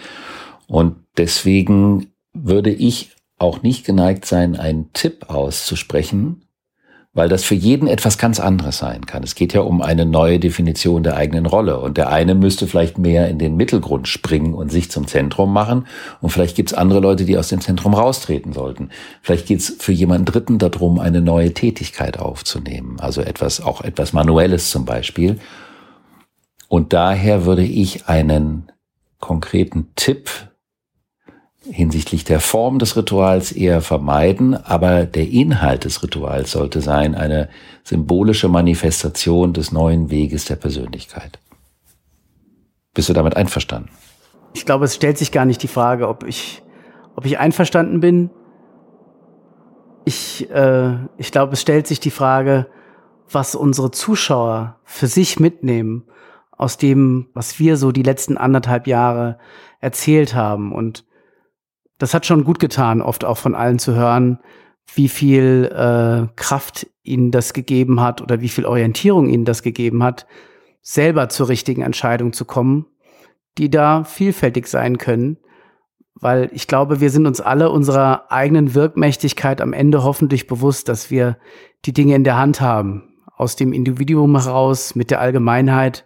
Und 0.68 0.96
deswegen 1.18 2.08
würde 2.34 2.72
ich 2.72 3.12
auch 3.38 3.62
nicht 3.62 3.86
geneigt 3.86 4.26
sein, 4.26 4.56
einen 4.56 4.92
Tipp 4.94 5.30
auszusprechen, 5.30 6.42
weil 7.14 7.30
das 7.30 7.46
für 7.46 7.56
jeden 7.56 7.88
etwas 7.88 8.18
ganz 8.18 8.42
anderes 8.42 8.78
sein 8.78 9.06
kann. 9.06 9.24
Es 9.24 9.36
geht 9.36 9.54
ja 9.54 9.62
um 9.62 9.82
eine 9.82 10.06
neue 10.06 10.38
Definition 10.38 11.02
der 11.02 11.16
eigenen 11.16 11.46
Rolle. 11.46 11.80
Und 11.80 11.96
der 11.96 12.10
eine 12.10 12.36
müsste 12.36 12.68
vielleicht 12.68 12.98
mehr 12.98 13.30
in 13.30 13.40
den 13.40 13.56
Mittelgrund 13.56 14.10
springen 14.10 14.54
und 14.54 14.70
sich 14.70 14.92
zum 14.92 15.08
Zentrum 15.08 15.54
machen. 15.54 15.88
Und 16.20 16.32
vielleicht 16.32 16.58
gibt 16.58 16.72
es 16.72 16.78
andere 16.78 17.00
Leute, 17.00 17.24
die 17.24 17.38
aus 17.38 17.48
dem 17.48 17.62
Zentrum 17.62 17.94
raustreten 17.94 18.52
sollten. 18.52 18.90
Vielleicht 19.22 19.48
geht 19.48 19.62
es 19.62 19.78
für 19.80 19.94
jemanden 19.94 20.26
Dritten 20.26 20.58
darum, 20.60 21.00
eine 21.00 21.22
neue 21.22 21.54
Tätigkeit 21.54 22.20
aufzunehmen. 22.20 22.98
Also 23.00 23.22
etwas, 23.22 23.62
auch 23.62 23.82
etwas 23.82 24.12
Manuelles 24.12 24.70
zum 24.70 24.84
Beispiel. 24.84 25.40
Und 26.68 26.92
daher 26.92 27.46
würde 27.46 27.64
ich 27.64 28.08
einen 28.08 28.72
konkreten 29.20 29.88
Tipp 29.96 30.30
hinsichtlich 31.70 32.24
der 32.24 32.40
Form 32.40 32.80
des 32.80 32.96
Rituals 32.96 33.52
eher 33.52 33.82
vermeiden, 33.82 34.54
aber 34.54 35.06
der 35.06 35.28
Inhalt 35.28 35.86
des 35.86 36.04
Rituals 36.04 36.52
sollte 36.52 36.82
sein 36.82 37.16
eine 37.16 37.50
symbolische 37.84 38.50
Manifestation 38.50 39.54
des 39.54 39.72
neuen 39.72 40.10
Weges 40.10 40.46
der 40.46 40.56
Persönlichkeit. 40.56 41.40
Bist 42.94 43.10
du 43.10 43.14
damit 43.14 43.36
einverstanden? 43.36 43.90
Ich 44.54 44.66
glaube, 44.66 44.86
es 44.86 44.96
stellt 44.96 45.18
sich 45.18 45.32
gar 45.32 45.46
nicht 45.46 45.62
die 45.64 45.68
Frage, 45.68 46.08
ob 46.08 46.24
ich, 46.24 46.64
ob 47.16 47.26
ich 47.26 47.40
einverstanden 47.40 48.00
bin. 48.00 48.30
Ich, 50.06 50.50
äh, 50.50 50.94
ich 51.18 51.32
glaube, 51.32 51.54
es 51.54 51.62
stellt 51.62 51.88
sich 51.88 52.00
die 52.00 52.12
Frage, 52.12 52.68
was 53.30 53.56
unsere 53.56 53.92
Zuschauer 53.92 54.80
für 54.84 55.08
sich 55.08 55.40
mitnehmen 55.40 56.06
aus 56.52 56.78
dem, 56.78 57.28
was 57.34 57.60
wir 57.60 57.76
so 57.76 57.92
die 57.92 58.04
letzten 58.04 58.38
anderthalb 58.38 58.88
Jahre 58.88 59.40
erzählt 59.82 60.36
haben. 60.36 60.72
Und 60.72 61.06
das 61.98 62.14
hat 62.14 62.26
schon 62.26 62.44
gut 62.44 62.60
getan, 62.60 63.02
oft 63.02 63.26
auch 63.26 63.38
von 63.38 63.56
allen 63.56 63.80
zu 63.80 63.94
hören, 63.96 64.40
wie 64.94 65.10
viel 65.10 65.70
äh, 65.72 66.28
Kraft 66.36 66.88
ihnen 67.04 67.32
das 67.32 67.54
gegeben 67.54 68.02
hat 68.02 68.22
oder 68.22 68.42
wie 68.42 68.50
viel 68.50 68.66
Orientierung 68.66 69.30
ihnen 69.30 69.46
das 69.46 69.64
gegeben 69.64 70.04
hat, 70.04 70.26
selber 70.82 71.30
zur 71.30 71.50
richtigen 71.50 71.82
Entscheidung 71.82 72.34
zu 72.34 72.46
kommen, 72.46 72.86
die 73.58 73.70
da 73.70 74.04
vielfältig 74.04 74.68
sein 74.68 74.98
können. 74.98 75.38
Weil 76.14 76.50
ich 76.54 76.68
glaube, 76.68 77.02
wir 77.02 77.10
sind 77.10 77.26
uns 77.26 77.42
alle 77.42 77.70
unserer 77.72 78.32
eigenen 78.32 78.74
Wirkmächtigkeit 78.74 79.60
am 79.62 79.74
Ende 79.74 80.04
hoffentlich 80.04 80.48
bewusst, 80.48 80.88
dass 80.88 81.12
wir 81.12 81.38
die 81.86 81.94
Dinge 81.94 82.16
in 82.16 82.24
der 82.24 82.38
Hand 82.38 82.62
haben, 82.62 83.04
aus 83.36 83.56
dem 83.56 83.74
Individuum 83.74 84.40
heraus, 84.40 84.96
mit 84.96 85.12
der 85.12 85.20
Allgemeinheit 85.20 86.06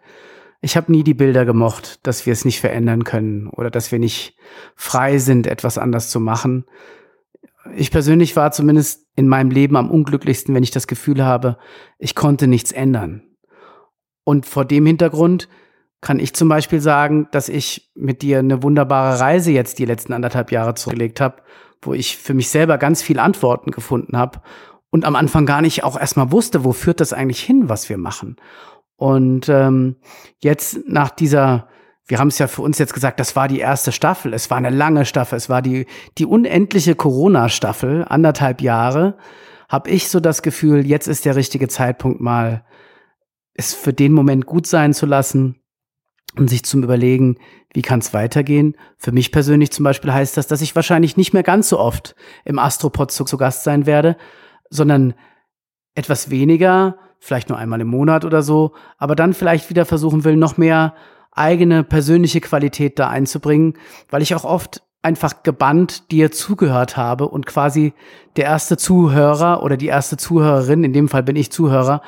ich 0.61 0.75
habe 0.75 0.91
nie 0.91 1.03
die 1.03 1.13
Bilder 1.13 1.45
gemocht, 1.45 2.05
dass 2.05 2.25
wir 2.25 2.33
es 2.33 2.45
nicht 2.45 2.59
verändern 2.59 3.03
können 3.03 3.47
oder 3.47 3.71
dass 3.71 3.91
wir 3.91 3.99
nicht 3.99 4.35
frei 4.75 5.17
sind, 5.17 5.47
etwas 5.47 5.77
anders 5.77 6.09
zu 6.09 6.19
machen. 6.19 6.65
Ich 7.75 7.91
persönlich 7.91 8.35
war 8.35 8.51
zumindest 8.51 9.07
in 9.15 9.27
meinem 9.27 9.51
Leben 9.51 9.77
am 9.77 9.91
unglücklichsten, 9.91 10.53
wenn 10.53 10.63
ich 10.63 10.71
das 10.71 10.87
Gefühl 10.87 11.23
habe, 11.23 11.57
ich 11.97 12.15
konnte 12.15 12.47
nichts 12.47 12.71
ändern. 12.71 13.23
Und 14.23 14.45
vor 14.45 14.65
dem 14.65 14.85
Hintergrund 14.85 15.47
kann 16.01 16.19
ich 16.19 16.33
zum 16.33 16.49
Beispiel 16.49 16.79
sagen, 16.81 17.27
dass 17.31 17.49
ich 17.49 17.91
mit 17.95 18.21
dir 18.21 18.39
eine 18.39 18.63
wunderbare 18.63 19.19
Reise 19.19 19.51
jetzt 19.51 19.79
die 19.79 19.85
letzten 19.85 20.13
anderthalb 20.13 20.51
Jahre 20.51 20.75
zurückgelegt 20.75 21.21
habe, 21.21 21.41
wo 21.81 21.93
ich 21.93 22.17
für 22.17 22.33
mich 22.33 22.49
selber 22.49 22.77
ganz 22.77 23.01
viel 23.01 23.19
Antworten 23.19 23.71
gefunden 23.71 24.17
habe 24.17 24.41
und 24.89 25.05
am 25.05 25.15
Anfang 25.15 25.45
gar 25.45 25.61
nicht 25.61 25.83
auch 25.83 25.99
erstmal 25.99 26.31
wusste, 26.31 26.63
wo 26.63 26.73
führt 26.73 26.99
das 26.99 27.13
eigentlich 27.13 27.41
hin, 27.41 27.69
was 27.69 27.89
wir 27.89 27.97
machen. 27.97 28.37
Und 28.99 29.47
ähm, 29.47 29.95
jetzt 30.39 30.79
nach 30.85 31.09
dieser, 31.09 31.69
wir 32.05 32.19
haben 32.19 32.27
es 32.27 32.37
ja 32.37 32.47
für 32.47 32.61
uns 32.61 32.77
jetzt 32.79 32.93
gesagt, 32.93 33.21
das 33.21 33.33
war 33.33 33.47
die 33.47 33.59
erste 33.59 33.93
Staffel. 33.93 34.33
Es 34.33 34.49
war 34.49 34.57
eine 34.57 34.71
lange 34.71 35.05
Staffel. 35.05 35.37
Es 35.37 35.47
war 35.47 35.61
die, 35.61 35.85
die 36.17 36.25
unendliche 36.25 36.95
Corona-Staffel, 36.95 38.05
anderthalb 38.09 38.61
Jahre. 38.61 39.17
Habe 39.69 39.89
ich 39.89 40.09
so 40.09 40.19
das 40.19 40.41
Gefühl, 40.41 40.85
jetzt 40.85 41.07
ist 41.07 41.23
der 41.23 41.37
richtige 41.37 41.69
Zeitpunkt 41.69 42.19
mal, 42.19 42.65
es 43.53 43.73
für 43.73 43.93
den 43.93 44.11
Moment 44.11 44.45
gut 44.45 44.67
sein 44.67 44.93
zu 44.93 45.05
lassen 45.05 45.61
und 46.35 46.49
sich 46.49 46.65
zum 46.65 46.83
Überlegen, 46.83 47.37
wie 47.73 47.81
kann 47.81 47.99
es 47.99 48.13
weitergehen. 48.13 48.75
Für 48.97 49.13
mich 49.13 49.31
persönlich 49.31 49.71
zum 49.71 49.85
Beispiel 49.85 50.11
heißt 50.11 50.35
das, 50.35 50.47
dass 50.47 50.59
ich 50.59 50.75
wahrscheinlich 50.75 51.15
nicht 51.15 51.31
mehr 51.31 51.43
ganz 51.43 51.69
so 51.69 51.79
oft 51.79 52.15
im 52.43 52.59
Astropod 52.59 53.11
zu, 53.11 53.23
zu 53.23 53.37
Gast 53.37 53.63
sein 53.63 53.85
werde, 53.85 54.17
sondern 54.69 55.13
etwas 55.95 56.29
weniger 56.29 56.97
vielleicht 57.19 57.49
nur 57.49 57.57
einmal 57.57 57.81
im 57.81 57.87
Monat 57.87 58.25
oder 58.25 58.41
so, 58.41 58.73
aber 58.97 59.15
dann 59.15 59.33
vielleicht 59.33 59.69
wieder 59.69 59.85
versuchen 59.85 60.23
will, 60.23 60.35
noch 60.35 60.57
mehr 60.57 60.95
eigene 61.31 61.83
persönliche 61.83 62.41
Qualität 62.41 62.97
da 62.99 63.09
einzubringen, 63.09 63.73
weil 64.09 64.21
ich 64.21 64.33
auch 64.35 64.45
oft 64.45 64.81
einfach 65.01 65.43
gebannt 65.43 66.11
dir 66.11 66.31
zugehört 66.31 66.97
habe 66.97 67.27
und 67.27 67.45
quasi 67.45 67.93
der 68.35 68.45
erste 68.45 68.77
Zuhörer 68.77 69.63
oder 69.63 69.77
die 69.77 69.87
erste 69.87 70.17
Zuhörerin, 70.17 70.83
in 70.83 70.93
dem 70.93 71.07
Fall 71.07 71.23
bin 71.23 71.35
ich 71.35 71.51
Zuhörer, 71.51 72.01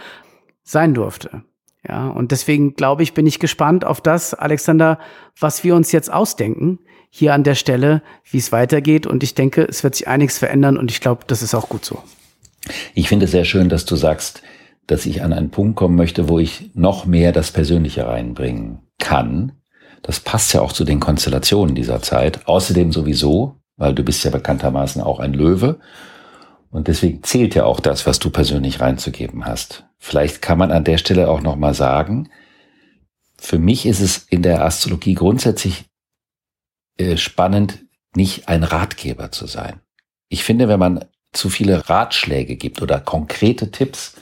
sein 0.64 0.94
durfte. 0.94 1.44
Ja, 1.88 2.10
und 2.10 2.32
deswegen 2.32 2.76
glaube 2.76 3.04
ich, 3.04 3.14
bin 3.14 3.26
ich 3.26 3.40
gespannt 3.40 3.86
auf 3.86 4.02
das, 4.02 4.34
Alexander, 4.34 5.00
was 5.40 5.64
wir 5.64 5.76
uns 5.76 5.92
jetzt 5.92 6.12
ausdenken, 6.12 6.80
hier 7.10 7.34
an 7.34 7.44
der 7.44 7.56
Stelle, 7.56 8.04
wie 8.30 8.38
es 8.38 8.52
weitergeht. 8.52 9.08
Und 9.08 9.24
ich 9.24 9.36
denke, 9.36 9.64
es 9.64 9.84
wird 9.84 9.96
sich 9.96 10.08
einiges 10.08 10.38
verändern 10.38 10.78
und 10.78 10.92
ich 10.92 11.02
glaube, 11.02 11.24
das 11.28 11.42
ist 11.42 11.56
auch 11.56 11.70
gut 11.70 11.84
so. 11.84 12.02
Ich 12.94 13.10
finde 13.10 13.26
es 13.26 13.32
sehr 13.32 13.46
schön, 13.46 13.70
dass 13.70 13.86
du 13.86 13.96
sagst, 13.96 14.44
dass 14.92 15.06
ich 15.06 15.24
an 15.24 15.32
einen 15.32 15.52
Punkt 15.52 15.78
kommen 15.78 15.96
möchte, 15.96 16.28
wo 16.28 16.38
ich 16.38 16.72
noch 16.74 17.06
mehr 17.06 17.32
das 17.32 17.52
Persönliche 17.52 18.08
reinbringen 18.08 18.80
kann. 19.00 19.54
Das 20.02 20.20
passt 20.20 20.54
ja 20.54 20.60
auch 20.60 20.74
zu 20.74 20.84
den 20.84 21.00
Konstellationen 21.00 21.76
dieser 21.76 22.02
Zeit. 22.02 22.46
Außerdem 22.46 22.92
sowieso, 22.92 23.56
weil 23.78 23.96
du 23.96 24.04
bist 24.04 24.22
ja 24.26 24.32
bekanntermaßen 24.32 25.02
auch 25.02 25.20
ein 25.20 25.34
Löwe. 25.34 25.80
Und 26.72 26.90
deswegen 26.90 27.24
zählt 27.24 27.56
ja 27.56 27.64
auch 27.64 27.80
das, 27.80 28.06
was 28.06 28.20
du 28.20 28.32
persönlich 28.32 28.82
reinzugeben 28.82 29.46
hast. 29.46 29.86
Vielleicht 29.98 30.42
kann 30.42 30.58
man 30.58 30.74
an 30.74 30.84
der 30.84 30.98
Stelle 30.98 31.30
auch 31.30 31.42
nochmal 31.42 31.74
sagen, 31.74 32.30
für 33.38 33.60
mich 33.60 33.86
ist 33.86 34.02
es 34.02 34.18
in 34.18 34.42
der 34.42 34.66
Astrologie 34.66 35.14
grundsätzlich 35.14 35.86
äh, 36.98 37.16
spannend, 37.16 37.86
nicht 38.14 38.50
ein 38.50 38.66
Ratgeber 38.66 39.32
zu 39.32 39.48
sein. 39.48 39.80
Ich 40.28 40.44
finde, 40.44 40.68
wenn 40.68 40.80
man 40.80 41.06
zu 41.32 41.50
viele 41.50 41.88
Ratschläge 41.88 42.58
gibt 42.58 42.82
oder 42.82 43.00
konkrete 43.00 43.72
Tipps, 43.72 44.16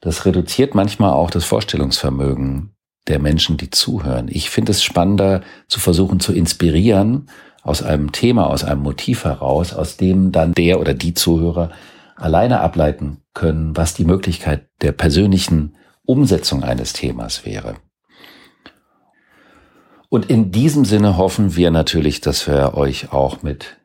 das 0.00 0.24
reduziert 0.24 0.74
manchmal 0.74 1.12
auch 1.12 1.30
das 1.30 1.44
Vorstellungsvermögen 1.44 2.74
der 3.08 3.18
Menschen, 3.18 3.56
die 3.56 3.70
zuhören. 3.70 4.28
Ich 4.28 4.50
finde 4.50 4.72
es 4.72 4.82
spannender 4.82 5.42
zu 5.66 5.80
versuchen 5.80 6.20
zu 6.20 6.32
inspirieren 6.32 7.30
aus 7.62 7.82
einem 7.82 8.12
Thema, 8.12 8.48
aus 8.48 8.64
einem 8.64 8.82
Motiv 8.82 9.24
heraus, 9.24 9.72
aus 9.72 9.96
dem 9.96 10.32
dann 10.32 10.52
der 10.52 10.80
oder 10.80 10.94
die 10.94 11.14
Zuhörer 11.14 11.70
alleine 12.16 12.60
ableiten 12.60 13.22
können, 13.34 13.76
was 13.76 13.94
die 13.94 14.04
Möglichkeit 14.04 14.68
der 14.82 14.92
persönlichen 14.92 15.76
Umsetzung 16.04 16.62
eines 16.62 16.92
Themas 16.92 17.44
wäre. 17.44 17.76
Und 20.08 20.30
in 20.30 20.50
diesem 20.50 20.84
Sinne 20.84 21.16
hoffen 21.16 21.56
wir 21.56 21.70
natürlich, 21.70 22.20
dass 22.20 22.46
wir 22.46 22.74
euch 22.74 23.12
auch 23.12 23.42
mit 23.42 23.78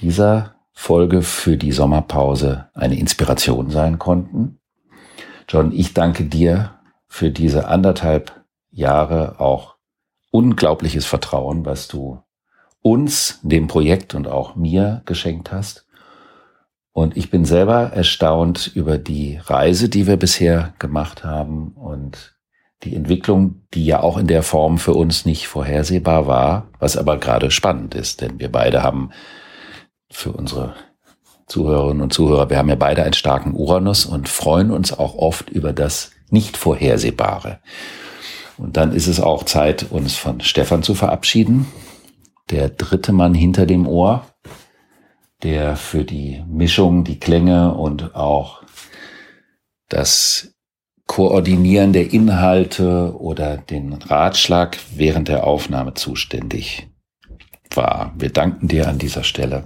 dieser 0.00 0.56
Folge 0.72 1.22
für 1.22 1.56
die 1.56 1.72
Sommerpause 1.72 2.70
eine 2.74 2.98
Inspiration 2.98 3.70
sein 3.70 3.98
konnten. 3.98 4.59
John, 5.50 5.72
ich 5.72 5.94
danke 5.94 6.26
dir 6.26 6.78
für 7.08 7.30
diese 7.30 7.66
anderthalb 7.66 8.44
Jahre 8.70 9.40
auch 9.40 9.74
unglaubliches 10.30 11.06
Vertrauen, 11.06 11.66
was 11.66 11.88
du 11.88 12.22
uns, 12.82 13.40
dem 13.42 13.66
Projekt 13.66 14.14
und 14.14 14.28
auch 14.28 14.54
mir 14.54 15.02
geschenkt 15.06 15.50
hast. 15.50 15.88
Und 16.92 17.16
ich 17.16 17.30
bin 17.30 17.44
selber 17.44 17.90
erstaunt 17.92 18.70
über 18.76 18.96
die 18.96 19.40
Reise, 19.42 19.88
die 19.88 20.06
wir 20.06 20.16
bisher 20.16 20.72
gemacht 20.78 21.24
haben 21.24 21.72
und 21.72 22.36
die 22.84 22.94
Entwicklung, 22.94 23.62
die 23.74 23.84
ja 23.84 24.04
auch 24.04 24.18
in 24.18 24.28
der 24.28 24.44
Form 24.44 24.78
für 24.78 24.94
uns 24.94 25.26
nicht 25.26 25.48
vorhersehbar 25.48 26.28
war, 26.28 26.68
was 26.78 26.96
aber 26.96 27.18
gerade 27.18 27.50
spannend 27.50 27.96
ist, 27.96 28.20
denn 28.20 28.38
wir 28.38 28.52
beide 28.52 28.84
haben 28.84 29.10
für 30.12 30.30
unsere 30.30 30.76
Zuhörerinnen 31.50 32.02
und 32.02 32.12
Zuhörer, 32.12 32.48
wir 32.48 32.58
haben 32.58 32.68
ja 32.68 32.76
beide 32.76 33.02
einen 33.02 33.12
starken 33.12 33.54
Uranus 33.54 34.06
und 34.06 34.28
freuen 34.28 34.70
uns 34.70 34.96
auch 34.96 35.16
oft 35.16 35.50
über 35.50 35.72
das 35.72 36.12
nicht 36.30 36.56
vorhersehbare. 36.56 37.58
Und 38.56 38.76
dann 38.76 38.92
ist 38.92 39.08
es 39.08 39.20
auch 39.20 39.42
Zeit, 39.42 39.86
uns 39.90 40.14
von 40.14 40.40
Stefan 40.40 40.82
zu 40.82 40.94
verabschieden. 40.94 41.66
Der 42.50 42.68
dritte 42.68 43.12
Mann 43.12 43.34
hinter 43.34 43.66
dem 43.66 43.88
Ohr, 43.88 44.26
der 45.42 45.76
für 45.76 46.04
die 46.04 46.44
Mischung, 46.46 47.02
die 47.02 47.18
Klänge 47.18 47.74
und 47.74 48.14
auch 48.14 48.62
das 49.88 50.54
Koordinieren 51.06 51.92
der 51.92 52.12
Inhalte 52.12 53.16
oder 53.18 53.56
den 53.56 53.94
Ratschlag 53.94 54.78
während 54.94 55.26
der 55.26 55.44
Aufnahme 55.44 55.94
zuständig 55.94 56.89
war. 57.76 58.12
Wir 58.16 58.30
danken 58.30 58.68
dir 58.68 58.88
an 58.88 58.98
dieser 58.98 59.24
Stelle 59.24 59.64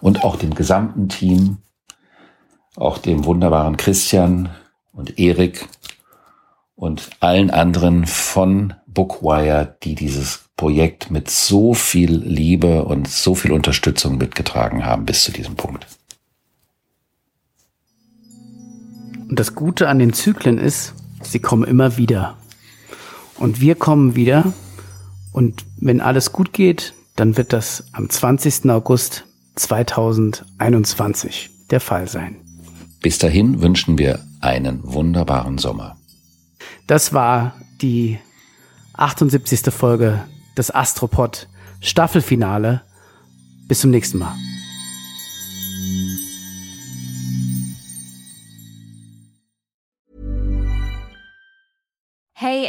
und 0.00 0.24
auch 0.24 0.36
dem 0.36 0.54
gesamten 0.54 1.08
Team, 1.08 1.58
auch 2.76 2.98
dem 2.98 3.24
wunderbaren 3.24 3.76
Christian 3.76 4.50
und 4.92 5.18
Erik 5.18 5.68
und 6.76 7.10
allen 7.20 7.50
anderen 7.50 8.06
von 8.06 8.74
Bookwire, 8.86 9.76
die 9.82 9.94
dieses 9.94 10.44
Projekt 10.56 11.10
mit 11.10 11.30
so 11.30 11.74
viel 11.74 12.12
Liebe 12.12 12.84
und 12.84 13.08
so 13.08 13.34
viel 13.34 13.52
Unterstützung 13.52 14.18
mitgetragen 14.18 14.84
haben 14.84 15.04
bis 15.04 15.24
zu 15.24 15.32
diesem 15.32 15.56
Punkt. 15.56 15.86
Und 19.28 19.38
das 19.38 19.54
Gute 19.54 19.88
an 19.88 19.98
den 19.98 20.12
Zyklen 20.12 20.58
ist, 20.58 20.94
sie 21.22 21.38
kommen 21.38 21.64
immer 21.64 21.96
wieder. 21.96 22.36
Und 23.38 23.60
wir 23.60 23.74
kommen 23.74 24.16
wieder. 24.16 24.52
Und 25.32 25.64
wenn 25.76 26.00
alles 26.00 26.32
gut 26.32 26.52
geht, 26.52 26.94
dann 27.16 27.36
wird 27.36 27.52
das 27.52 27.84
am 27.92 28.08
20. 28.08 28.70
August 28.70 29.24
2021 29.56 31.50
der 31.70 31.80
Fall 31.80 32.08
sein. 32.08 32.36
Bis 33.02 33.18
dahin 33.18 33.62
wünschen 33.62 33.98
wir 33.98 34.20
einen 34.40 34.80
wunderbaren 34.84 35.58
Sommer. 35.58 35.96
Das 36.86 37.12
war 37.12 37.54
die 37.80 38.18
78. 38.94 39.72
Folge 39.72 40.24
des 40.56 40.74
Astropod 40.74 41.48
Staffelfinale. 41.80 42.82
Bis 43.68 43.80
zum 43.80 43.90
nächsten 43.90 44.18
Mal. 44.18 44.34